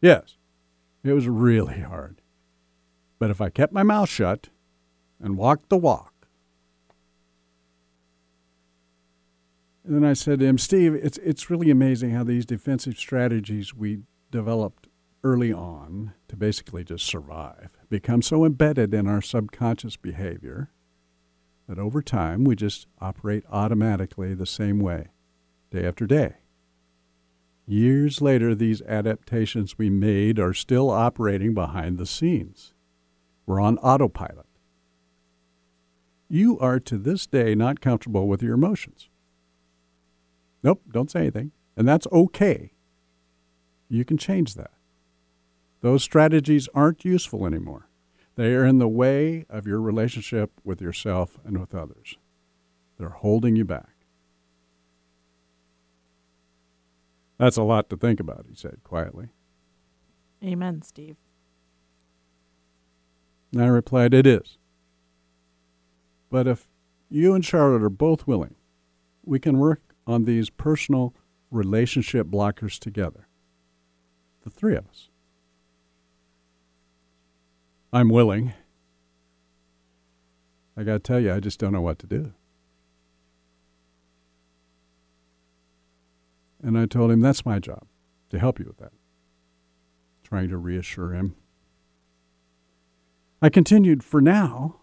Yes, 0.00 0.36
it 1.04 1.12
was 1.12 1.28
really 1.28 1.80
hard. 1.80 2.22
But 3.18 3.30
if 3.30 3.42
I 3.42 3.50
kept 3.50 3.74
my 3.74 3.82
mouth 3.82 4.08
shut 4.08 4.48
and 5.20 5.36
walked 5.36 5.68
the 5.68 5.76
walk, 5.76 6.14
And 9.84 9.96
then 9.96 10.04
I 10.04 10.12
said 10.12 10.40
to 10.40 10.46
him, 10.46 10.58
Steve, 10.58 10.94
it's 10.94 11.16
it's 11.18 11.48
really 11.48 11.70
amazing 11.70 12.10
how 12.10 12.22
these 12.22 12.44
defensive 12.44 12.98
strategies 12.98 13.72
we 13.74 14.00
developed 14.30 14.86
early 15.24 15.50
on 15.50 16.12
to 16.28 16.36
basically 16.36 16.84
just 16.84 17.06
survive 17.06 17.74
become 17.88 18.20
so 18.20 18.44
embedded 18.44 18.92
in 18.92 19.06
our 19.06 19.22
subconscious 19.22 19.96
behavior 19.96 20.70
that 21.68 21.78
over 21.78 22.02
time 22.02 22.44
we 22.44 22.56
just 22.56 22.86
operate 22.98 23.44
automatically 23.52 24.34
the 24.34 24.46
same 24.46 24.80
way, 24.80 25.08
day 25.70 25.86
after 25.86 26.06
day. 26.06 26.34
Years 27.66 28.22
later, 28.22 28.54
these 28.54 28.80
adaptations 28.82 29.76
we 29.76 29.90
made 29.90 30.38
are 30.38 30.54
still 30.54 30.88
operating 30.88 31.52
behind 31.52 31.98
the 31.98 32.06
scenes. 32.06 32.72
We're 33.44 33.60
on 33.60 33.76
autopilot. 33.78 34.46
You 36.30 36.58
are 36.58 36.80
to 36.80 36.96
this 36.96 37.26
day 37.26 37.54
not 37.54 37.80
comfortable 37.80 38.26
with 38.26 38.42
your 38.42 38.54
emotions. 38.54 39.10
Nope, 40.62 40.82
don't 40.90 41.10
say 41.10 41.20
anything. 41.20 41.52
And 41.76 41.86
that's 41.86 42.06
okay. 42.10 42.72
You 43.90 44.04
can 44.04 44.16
change 44.16 44.54
that. 44.54 44.72
Those 45.80 46.02
strategies 46.02 46.68
aren't 46.74 47.04
useful 47.04 47.46
anymore. 47.46 47.87
They 48.38 48.54
are 48.54 48.64
in 48.64 48.78
the 48.78 48.86
way 48.86 49.46
of 49.50 49.66
your 49.66 49.80
relationship 49.80 50.52
with 50.62 50.80
yourself 50.80 51.40
and 51.44 51.58
with 51.58 51.74
others. 51.74 52.18
They're 52.96 53.08
holding 53.08 53.56
you 53.56 53.64
back. 53.64 53.96
That's 57.36 57.56
a 57.56 57.64
lot 57.64 57.90
to 57.90 57.96
think 57.96 58.20
about, 58.20 58.46
he 58.48 58.54
said 58.54 58.78
quietly. 58.84 59.30
Amen, 60.44 60.82
Steve. 60.82 61.16
And 63.52 63.60
I 63.60 63.66
replied, 63.66 64.14
It 64.14 64.24
is. 64.24 64.56
But 66.30 66.46
if 66.46 66.68
you 67.10 67.34
and 67.34 67.44
Charlotte 67.44 67.82
are 67.82 67.90
both 67.90 68.28
willing, 68.28 68.54
we 69.24 69.40
can 69.40 69.58
work 69.58 69.82
on 70.06 70.26
these 70.26 70.48
personal 70.48 71.12
relationship 71.50 72.28
blockers 72.28 72.78
together. 72.78 73.26
The 74.44 74.50
three 74.50 74.76
of 74.76 74.86
us. 74.86 75.08
I'm 77.92 78.08
willing. 78.08 78.52
I 80.76 80.84
got 80.84 80.92
to 80.92 80.98
tell 81.00 81.20
you, 81.20 81.32
I 81.32 81.40
just 81.40 81.58
don't 81.58 81.72
know 81.72 81.80
what 81.80 81.98
to 82.00 82.06
do. 82.06 82.32
And 86.62 86.78
I 86.78 86.86
told 86.86 87.10
him 87.10 87.20
that's 87.20 87.46
my 87.46 87.58
job 87.58 87.86
to 88.30 88.38
help 88.38 88.58
you 88.58 88.66
with 88.66 88.78
that, 88.78 88.92
trying 90.22 90.48
to 90.50 90.58
reassure 90.58 91.12
him. 91.12 91.34
I 93.40 93.48
continued, 93.48 94.02
for 94.02 94.20
now, 94.20 94.80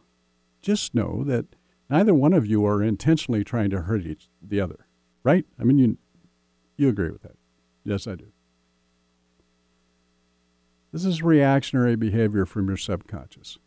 just 0.62 0.96
know 0.96 1.24
that 1.26 1.46
neither 1.90 2.14
one 2.14 2.34
of 2.34 2.48
you 2.48 2.66
are 2.66 2.82
intentionally 2.82 3.44
trying 3.44 3.70
to 3.70 3.82
hurt 3.82 4.06
each 4.06 4.30
the 4.42 4.62
other, 4.62 4.88
right? 5.24 5.46
I 5.60 5.64
mean, 5.64 5.78
you 5.78 5.98
you 6.78 6.90
agree 6.90 7.10
with 7.10 7.22
that? 7.24 7.38
Yes, 7.84 8.08
I 8.08 8.16
do. 8.16 8.32
This 10.96 11.04
is 11.04 11.22
reactionary 11.22 11.98
behavior 11.98 12.46
from 12.46 12.70
your 12.70 12.78
subconscious. 12.78 13.58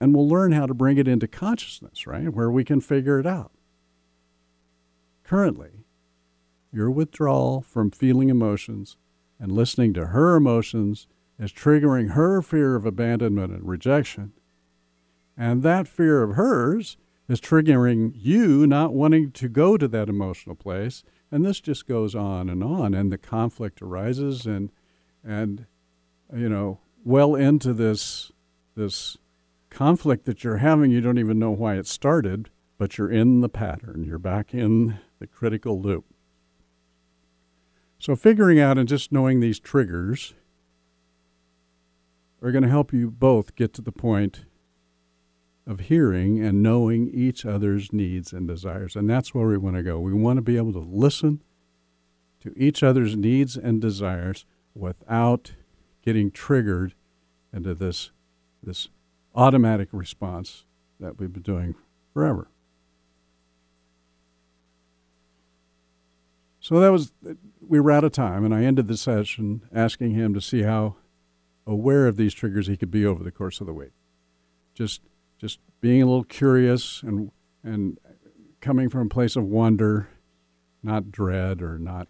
And 0.00 0.14
we'll 0.14 0.26
learn 0.26 0.52
how 0.52 0.64
to 0.64 0.72
bring 0.72 0.96
it 0.96 1.06
into 1.06 1.28
consciousness, 1.28 2.06
right? 2.06 2.32
Where 2.32 2.50
we 2.50 2.64
can 2.64 2.80
figure 2.80 3.20
it 3.20 3.26
out. 3.26 3.52
Currently, 5.22 5.84
your 6.72 6.90
withdrawal 6.90 7.60
from 7.60 7.90
feeling 7.90 8.30
emotions 8.30 8.96
and 9.38 9.52
listening 9.52 9.92
to 9.92 10.06
her 10.06 10.34
emotions 10.34 11.06
is 11.38 11.52
triggering 11.52 12.12
her 12.12 12.40
fear 12.40 12.74
of 12.74 12.86
abandonment 12.86 13.52
and 13.52 13.68
rejection. 13.68 14.32
And 15.36 15.62
that 15.62 15.88
fear 15.88 16.22
of 16.22 16.36
hers 16.36 16.96
is 17.28 17.42
triggering 17.42 18.12
you 18.16 18.66
not 18.66 18.94
wanting 18.94 19.32
to 19.32 19.48
go 19.50 19.76
to 19.76 19.88
that 19.88 20.08
emotional 20.08 20.56
place. 20.56 21.02
And 21.30 21.44
this 21.44 21.60
just 21.60 21.86
goes 21.86 22.14
on 22.14 22.48
and 22.48 22.64
on. 22.64 22.94
And 22.94 23.12
the 23.12 23.18
conflict 23.18 23.82
arises 23.82 24.46
and, 24.46 24.72
and, 25.22 25.66
you 26.34 26.48
know, 26.48 26.78
well 27.04 27.34
into 27.34 27.72
this, 27.72 28.32
this 28.76 29.16
conflict 29.70 30.26
that 30.26 30.44
you're 30.44 30.58
having. 30.58 30.90
You 30.90 31.00
don't 31.00 31.18
even 31.18 31.38
know 31.38 31.50
why 31.50 31.76
it 31.76 31.86
started, 31.86 32.50
but 32.78 32.98
you're 32.98 33.10
in 33.10 33.40
the 33.40 33.48
pattern. 33.48 34.04
You're 34.04 34.18
back 34.18 34.54
in 34.54 34.98
the 35.18 35.26
critical 35.26 35.80
loop. 35.80 36.04
So, 37.98 38.16
figuring 38.16 38.58
out 38.58 38.78
and 38.78 38.88
just 38.88 39.12
knowing 39.12 39.40
these 39.40 39.60
triggers 39.60 40.34
are 42.42 42.52
going 42.52 42.62
to 42.62 42.68
help 42.68 42.92
you 42.92 43.10
both 43.10 43.54
get 43.54 43.74
to 43.74 43.82
the 43.82 43.92
point 43.92 44.46
of 45.66 45.80
hearing 45.80 46.42
and 46.42 46.62
knowing 46.62 47.10
each 47.12 47.44
other's 47.44 47.92
needs 47.92 48.32
and 48.32 48.48
desires. 48.48 48.96
And 48.96 49.08
that's 49.08 49.34
where 49.34 49.46
we 49.46 49.58
want 49.58 49.76
to 49.76 49.82
go. 49.82 50.00
We 50.00 50.14
want 50.14 50.38
to 50.38 50.42
be 50.42 50.56
able 50.56 50.72
to 50.72 50.78
listen 50.78 51.42
to 52.40 52.54
each 52.56 52.82
other's 52.82 53.16
needs 53.16 53.56
and 53.56 53.80
desires 53.80 54.46
without 54.74 55.52
getting 56.04 56.30
triggered 56.30 56.94
into 57.52 57.74
this, 57.74 58.10
this 58.62 58.88
automatic 59.34 59.88
response 59.92 60.64
that 60.98 61.18
we've 61.18 61.32
been 61.32 61.42
doing 61.42 61.74
forever. 62.12 62.48
So 66.60 66.78
that 66.78 66.92
was, 66.92 67.12
we 67.66 67.80
were 67.80 67.90
out 67.90 68.04
of 68.04 68.12
time, 68.12 68.44
and 68.44 68.54
I 68.54 68.64
ended 68.64 68.86
the 68.86 68.96
session 68.96 69.62
asking 69.74 70.12
him 70.12 70.34
to 70.34 70.40
see 70.40 70.62
how 70.62 70.96
aware 71.66 72.06
of 72.06 72.16
these 72.16 72.34
triggers 72.34 72.66
he 72.66 72.76
could 72.76 72.90
be 72.90 73.06
over 73.06 73.24
the 73.24 73.30
course 73.30 73.60
of 73.60 73.66
the 73.66 73.72
week. 73.72 73.92
Just, 74.74 75.00
just 75.38 75.58
being 75.80 76.02
a 76.02 76.06
little 76.06 76.24
curious 76.24 77.02
and 77.02 77.30
and 77.62 77.98
coming 78.60 78.88
from 78.88 79.06
a 79.06 79.10
place 79.10 79.36
of 79.36 79.44
wonder, 79.44 80.08
not 80.82 81.10
dread 81.10 81.62
or 81.62 81.78
not 81.78 82.08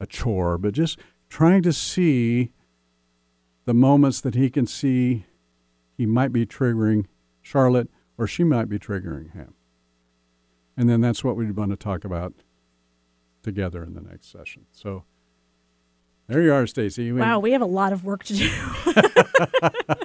a 0.00 0.06
chore, 0.06 0.58
but 0.58 0.74
just 0.74 0.98
trying 1.28 1.62
to 1.62 1.72
see 1.72 2.50
the 3.64 3.74
moments 3.74 4.20
that 4.20 4.34
he 4.34 4.50
can 4.50 4.66
see 4.66 5.26
he 5.96 6.06
might 6.06 6.32
be 6.32 6.44
triggering 6.46 7.06
Charlotte 7.40 7.88
or 8.18 8.26
she 8.26 8.44
might 8.44 8.68
be 8.68 8.78
triggering 8.78 9.32
him. 9.32 9.54
And 10.76 10.88
then 10.88 11.00
that's 11.00 11.22
what 11.22 11.36
we 11.36 11.50
want 11.50 11.70
to 11.70 11.76
talk 11.76 12.04
about 12.04 12.32
together 13.42 13.82
in 13.82 13.94
the 13.94 14.00
next 14.00 14.30
session. 14.30 14.66
So 14.72 15.04
there 16.28 16.42
you 16.42 16.52
are, 16.52 16.66
Stacy. 16.66 17.12
Wow, 17.12 17.40
we 17.40 17.52
have 17.52 17.62
a 17.62 17.66
lot 17.66 17.92
of 17.92 18.04
work 18.04 18.24
to 18.24 18.34
do. 18.34 18.50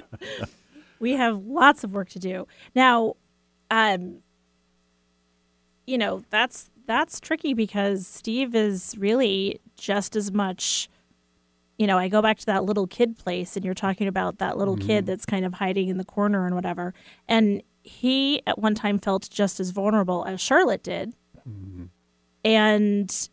we 1.00 1.12
have 1.12 1.44
lots 1.44 1.84
of 1.84 1.92
work 1.92 2.10
to 2.10 2.18
do. 2.18 2.46
Now, 2.74 3.14
um, 3.70 4.18
you 5.86 5.96
know, 5.96 6.22
that's 6.30 6.70
that's 6.86 7.20
tricky 7.20 7.54
because 7.54 8.06
Steve 8.06 8.54
is 8.54 8.94
really 8.98 9.60
just 9.76 10.16
as 10.16 10.32
much 10.32 10.88
you 11.78 11.86
know, 11.86 11.96
I 11.96 12.08
go 12.08 12.20
back 12.20 12.38
to 12.38 12.46
that 12.46 12.64
little 12.64 12.86
kid 12.86 13.16
place 13.16 13.56
and 13.56 13.64
you're 13.64 13.72
talking 13.72 14.08
about 14.08 14.38
that 14.38 14.58
little 14.58 14.76
mm-hmm. 14.76 14.86
kid 14.86 15.06
that's 15.06 15.24
kind 15.24 15.44
of 15.44 15.54
hiding 15.54 15.88
in 15.88 15.96
the 15.96 16.04
corner 16.04 16.44
and 16.44 16.54
whatever. 16.54 16.92
And 17.28 17.62
he 17.82 18.42
at 18.46 18.58
one 18.58 18.74
time 18.74 18.98
felt 18.98 19.30
just 19.30 19.60
as 19.60 19.70
vulnerable 19.70 20.24
as 20.26 20.40
Charlotte 20.40 20.82
did. 20.82 21.14
Mm-hmm. 21.48 21.84
And 22.44 23.28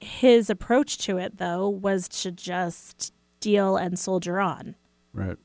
his 0.00 0.50
approach 0.50 0.98
to 0.98 1.18
it, 1.18 1.38
though, 1.38 1.68
was 1.68 2.08
to 2.08 2.32
just 2.32 3.12
deal 3.40 3.76
and 3.76 3.98
soldier 3.98 4.40
on. 4.40 4.74
Right. 5.12 5.36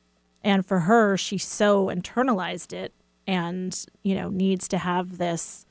And 0.43 0.65
for 0.65 0.81
her, 0.81 1.17
she 1.17 1.37
so 1.37 1.87
internalized 1.87 2.73
it 2.73 2.93
and, 3.27 3.85
you 4.01 4.15
know, 4.15 4.29
needs 4.29 4.67
to 4.69 4.79
have 4.79 5.19
this 5.19 5.67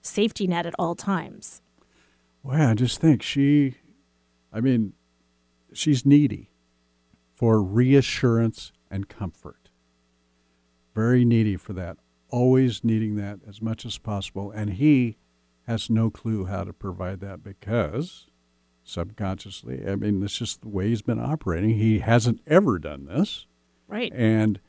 safety 0.00 0.46
net 0.46 0.64
at 0.64 0.74
all 0.78 0.94
times. 0.94 1.60
Well, 2.42 2.70
I 2.70 2.74
just 2.74 3.00
think 3.00 3.22
she, 3.22 3.74
I 4.52 4.60
mean, 4.60 4.94
she's 5.72 6.06
needy 6.06 6.50
for 7.34 7.62
reassurance 7.62 8.72
and 8.90 9.08
comfort. 9.08 9.70
Very 10.94 11.24
needy 11.24 11.56
for 11.56 11.72
that. 11.72 11.96
Always 12.28 12.84
needing 12.84 13.16
that 13.16 13.40
as 13.48 13.62
much 13.62 13.84
as 13.84 13.98
possible. 13.98 14.50
And 14.50 14.74
he 14.74 15.16
has 15.66 15.88
no 15.88 16.10
clue 16.10 16.46
how 16.46 16.64
to 16.64 16.72
provide 16.72 17.20
that 17.20 17.42
because 17.42 18.26
subconsciously, 18.84 19.86
I 19.86 19.96
mean, 19.96 20.20
this 20.20 20.32
is 20.32 20.38
just 20.38 20.62
the 20.62 20.68
way 20.68 20.88
he's 20.88 21.02
been 21.02 21.20
operating. 21.20 21.70
He 21.70 22.00
hasn't 22.00 22.40
ever 22.46 22.78
done 22.78 23.06
this. 23.06 23.46
Right. 23.88 24.12
And 24.14 24.60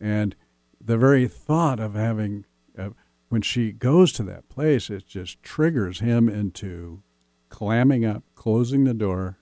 and 0.00 0.34
the 0.80 0.98
very 0.98 1.26
thought 1.28 1.80
of 1.80 1.94
having 1.94 2.44
uh, 2.78 2.90
when 3.28 3.42
she 3.42 3.72
goes 3.72 4.12
to 4.12 4.22
that 4.24 4.48
place, 4.48 4.90
it 4.90 5.06
just 5.06 5.42
triggers 5.42 6.00
him 6.00 6.28
into 6.28 7.02
clamming 7.48 8.04
up, 8.04 8.22
closing 8.34 8.84
the 8.84 8.94
door. 8.94 9.38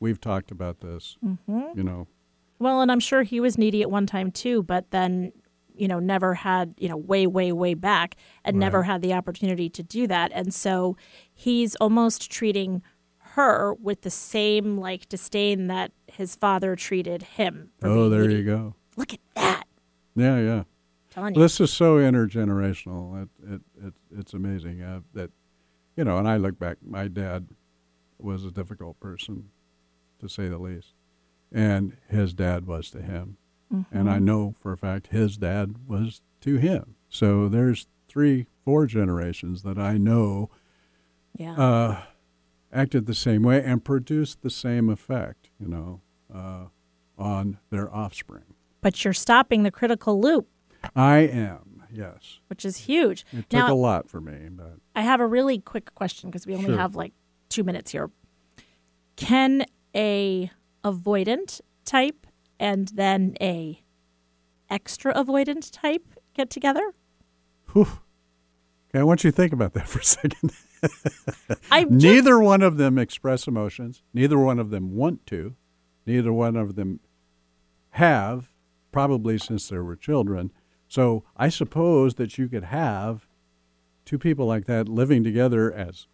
We've 0.00 0.20
talked 0.20 0.50
about 0.50 0.80
this. 0.80 1.16
Mm-hmm. 1.24 1.78
You 1.78 1.84
know. 1.84 2.06
Well, 2.58 2.80
and 2.80 2.90
I'm 2.90 3.00
sure 3.00 3.22
he 3.22 3.40
was 3.40 3.58
needy 3.58 3.82
at 3.82 3.90
one 3.90 4.06
time 4.06 4.30
too, 4.30 4.62
but 4.62 4.90
then 4.90 5.32
you 5.76 5.88
know 5.88 5.98
never 5.98 6.34
had 6.34 6.74
you 6.78 6.88
know 6.88 6.96
way 6.96 7.26
way 7.26 7.52
way 7.52 7.74
back 7.74 8.16
and 8.44 8.56
right. 8.56 8.60
never 8.60 8.84
had 8.84 9.02
the 9.02 9.12
opportunity 9.12 9.68
to 9.68 9.82
do 9.82 10.06
that 10.06 10.30
and 10.32 10.54
so 10.54 10.96
he's 11.32 11.74
almost 11.76 12.30
treating 12.30 12.82
her 13.18 13.74
with 13.74 14.02
the 14.02 14.10
same 14.10 14.78
like 14.78 15.08
disdain 15.08 15.66
that 15.66 15.90
his 16.06 16.36
father 16.36 16.76
treated 16.76 17.22
him 17.22 17.70
oh 17.82 18.08
there 18.08 18.22
needy. 18.22 18.34
you 18.34 18.44
go 18.44 18.74
look 18.96 19.12
at 19.12 19.20
that 19.34 19.64
yeah 20.14 20.38
yeah 20.38 20.62
this 21.34 21.60
is 21.60 21.72
so 21.72 21.96
intergenerational 21.96 23.22
it, 23.22 23.28
it, 23.48 23.60
it 23.86 23.94
it's 24.16 24.32
amazing 24.32 24.82
uh, 24.82 25.00
that 25.12 25.30
you 25.96 26.04
know 26.04 26.18
and 26.18 26.28
i 26.28 26.36
look 26.36 26.58
back 26.58 26.76
my 26.84 27.08
dad 27.08 27.48
was 28.18 28.44
a 28.44 28.50
difficult 28.50 28.98
person 29.00 29.50
to 30.24 30.28
say 30.28 30.48
the 30.48 30.58
least 30.58 30.94
and 31.52 31.96
his 32.08 32.34
dad 32.34 32.66
was 32.66 32.90
to 32.90 33.00
him 33.00 33.36
Mm-hmm. 33.74 33.96
And 33.96 34.10
I 34.10 34.18
know 34.18 34.54
for 34.60 34.72
a 34.72 34.76
fact 34.76 35.08
his 35.08 35.36
dad 35.36 35.76
was 35.86 36.20
to 36.42 36.56
him. 36.56 36.96
So 37.08 37.48
there's 37.48 37.86
three, 38.08 38.46
four 38.64 38.86
generations 38.86 39.62
that 39.62 39.78
I 39.78 39.98
know 39.98 40.50
yeah. 41.36 41.54
uh, 41.54 42.02
acted 42.72 43.06
the 43.06 43.14
same 43.14 43.42
way 43.42 43.62
and 43.62 43.84
produced 43.84 44.42
the 44.42 44.50
same 44.50 44.88
effect, 44.88 45.50
you 45.58 45.68
know, 45.68 46.00
uh, 46.32 46.66
on 47.18 47.58
their 47.70 47.92
offspring. 47.94 48.54
But 48.80 49.04
you're 49.04 49.14
stopping 49.14 49.62
the 49.62 49.70
critical 49.70 50.20
loop. 50.20 50.48
I 50.94 51.18
am, 51.18 51.84
yes. 51.90 52.40
Which 52.48 52.64
is 52.64 52.76
huge. 52.78 53.24
It 53.32 53.48
took 53.48 53.52
now, 53.52 53.72
a 53.72 53.74
lot 53.74 54.10
for 54.10 54.20
me, 54.20 54.48
but 54.50 54.74
I 54.94 55.02
have 55.02 55.20
a 55.20 55.26
really 55.26 55.58
quick 55.58 55.94
question 55.94 56.30
because 56.30 56.46
we 56.46 56.54
only 56.54 56.66
sure. 56.66 56.76
have 56.76 56.94
like 56.94 57.12
two 57.48 57.64
minutes 57.64 57.90
here. 57.92 58.10
Can 59.16 59.64
a 59.94 60.50
avoidant 60.84 61.60
type 61.84 62.26
and 62.58 62.88
then 62.88 63.36
a 63.40 63.82
extra 64.70 65.14
avoidant 65.14 65.70
type 65.72 66.06
get 66.34 66.50
together? 66.50 66.92
Whew. 67.72 67.82
Okay, 68.90 69.00
I 69.00 69.02
want 69.02 69.24
you 69.24 69.30
to 69.30 69.36
think 69.36 69.52
about 69.52 69.74
that 69.74 69.88
for 69.88 70.00
a 70.00 70.04
second. 70.04 70.52
Just, 70.82 71.90
Neither 71.90 72.38
one 72.38 72.62
of 72.62 72.76
them 72.76 72.98
express 72.98 73.46
emotions. 73.46 74.02
Neither 74.12 74.38
one 74.38 74.58
of 74.58 74.70
them 74.70 74.94
want 74.94 75.26
to. 75.26 75.54
Neither 76.06 76.32
one 76.32 76.56
of 76.56 76.74
them 76.74 77.00
have, 77.90 78.50
probably 78.92 79.38
since 79.38 79.68
they 79.68 79.78
were 79.78 79.96
children. 79.96 80.52
So 80.88 81.24
I 81.36 81.48
suppose 81.48 82.14
that 82.16 82.36
you 82.38 82.48
could 82.48 82.64
have 82.64 83.26
two 84.04 84.18
people 84.18 84.46
like 84.46 84.66
that 84.66 84.88
living 84.88 85.24
together 85.24 85.72
as 85.72 86.06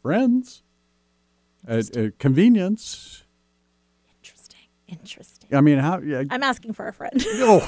friends 0.00 0.62
at, 1.66 1.96
at 1.96 2.18
convenience. 2.18 3.24
interesting. 4.18 4.60
Interesting. 4.88 5.48
I 5.54 5.60
mean, 5.60 5.78
how? 5.78 6.00
Yeah, 6.00 6.24
I'm 6.30 6.42
asking 6.42 6.72
for 6.72 6.88
a 6.88 6.92
friend. 6.92 7.14
oh, 7.26 7.66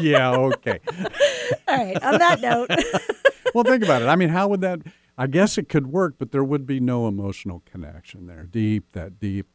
yeah, 0.00 0.32
okay. 0.32 0.80
All 1.68 1.76
right. 1.76 2.02
On 2.02 2.18
that 2.18 2.40
note, 2.40 2.70
Well, 3.54 3.64
think 3.64 3.84
about 3.84 4.02
it. 4.02 4.06
I 4.08 4.16
mean, 4.16 4.30
how 4.30 4.48
would 4.48 4.60
that? 4.62 4.80
I 5.18 5.26
guess 5.26 5.58
it 5.58 5.68
could 5.68 5.88
work, 5.88 6.14
but 6.18 6.32
there 6.32 6.42
would 6.42 6.66
be 6.66 6.80
no 6.80 7.06
emotional 7.06 7.62
connection 7.70 8.26
there. 8.26 8.44
Deep, 8.44 8.92
that 8.92 9.20
deep 9.20 9.46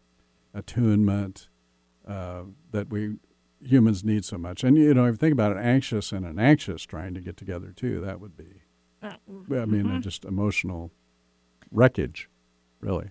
attunement 0.54 1.50
uh, 2.08 2.44
that 2.72 2.90
we 2.90 3.16
humans 3.64 4.04
need 4.04 4.24
so 4.24 4.38
much. 4.38 4.64
And 4.64 4.78
you 4.78 4.94
know, 4.94 5.06
if 5.06 5.14
you 5.14 5.18
think 5.18 5.34
about 5.34 5.54
it, 5.54 5.60
anxious 5.60 6.12
and 6.12 6.26
an 6.26 6.38
anxious 6.40 6.84
trying 6.84 7.14
to 7.16 7.22
get 7.22 7.38
together 7.38 7.74
too, 7.76 8.00
that 8.02 8.20
would 8.20 8.38
be. 8.38 8.62
Uh, 9.02 9.14
I 9.52 9.66
mean, 9.66 9.88
uh, 9.88 10.00
just 10.00 10.26
emotional 10.26 10.92
wreckage, 11.72 12.30
really. 12.80 13.10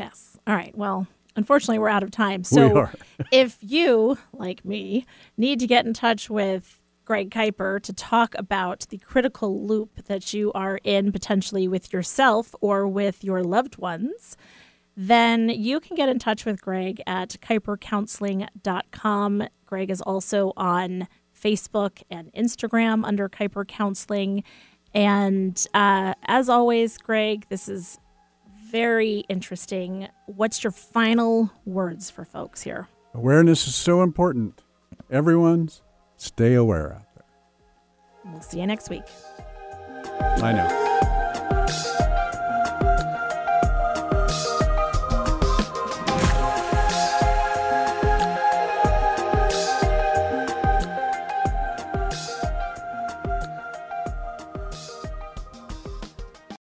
Yes. 0.00 0.38
All 0.46 0.54
right. 0.54 0.76
Well, 0.76 1.06
unfortunately, 1.36 1.78
we're 1.78 1.88
out 1.88 2.02
of 2.02 2.10
time. 2.10 2.44
So 2.44 2.68
we 2.68 2.80
are. 2.80 2.92
if 3.32 3.56
you, 3.60 4.18
like 4.32 4.62
me, 4.64 5.06
need 5.36 5.60
to 5.60 5.66
get 5.66 5.84
in 5.86 5.92
touch 5.92 6.30
with 6.30 6.80
Greg 7.04 7.30
Kuiper 7.30 7.82
to 7.82 7.92
talk 7.92 8.34
about 8.36 8.86
the 8.90 8.98
critical 8.98 9.66
loop 9.66 10.04
that 10.06 10.32
you 10.32 10.52
are 10.52 10.78
in 10.84 11.10
potentially 11.12 11.68
with 11.68 11.92
yourself 11.92 12.54
or 12.60 12.88
with 12.88 13.24
your 13.24 13.42
loved 13.42 13.78
ones, 13.78 14.36
then 14.96 15.48
you 15.48 15.80
can 15.80 15.96
get 15.96 16.08
in 16.08 16.18
touch 16.18 16.44
with 16.44 16.60
Greg 16.60 17.00
at 17.06 17.36
kuipercounseling.com. 17.40 19.48
Greg 19.66 19.90
is 19.90 20.00
also 20.00 20.52
on 20.56 21.06
Facebook 21.38 22.02
and 22.10 22.32
Instagram 22.32 23.04
under 23.04 23.28
Kuiper 23.28 23.64
Counseling. 23.66 24.42
And 24.94 25.66
uh, 25.74 26.14
as 26.24 26.48
always, 26.48 26.96
Greg, 26.98 27.46
this 27.48 27.68
is 27.68 27.98
very 28.70 29.24
interesting. 29.28 30.08
What's 30.26 30.62
your 30.62 30.70
final 30.70 31.50
words 31.64 32.10
for 32.10 32.24
folks 32.24 32.62
here? 32.62 32.88
Awareness 33.14 33.66
is 33.66 33.74
so 33.74 34.02
important. 34.02 34.62
Everyone's 35.10 35.82
stay 36.16 36.54
aware 36.54 36.92
out 36.92 37.14
there. 37.14 38.32
We'll 38.32 38.42
see 38.42 38.60
you 38.60 38.66
next 38.66 38.88
week. 38.90 39.04
I 40.42 40.52
know. 40.52 41.09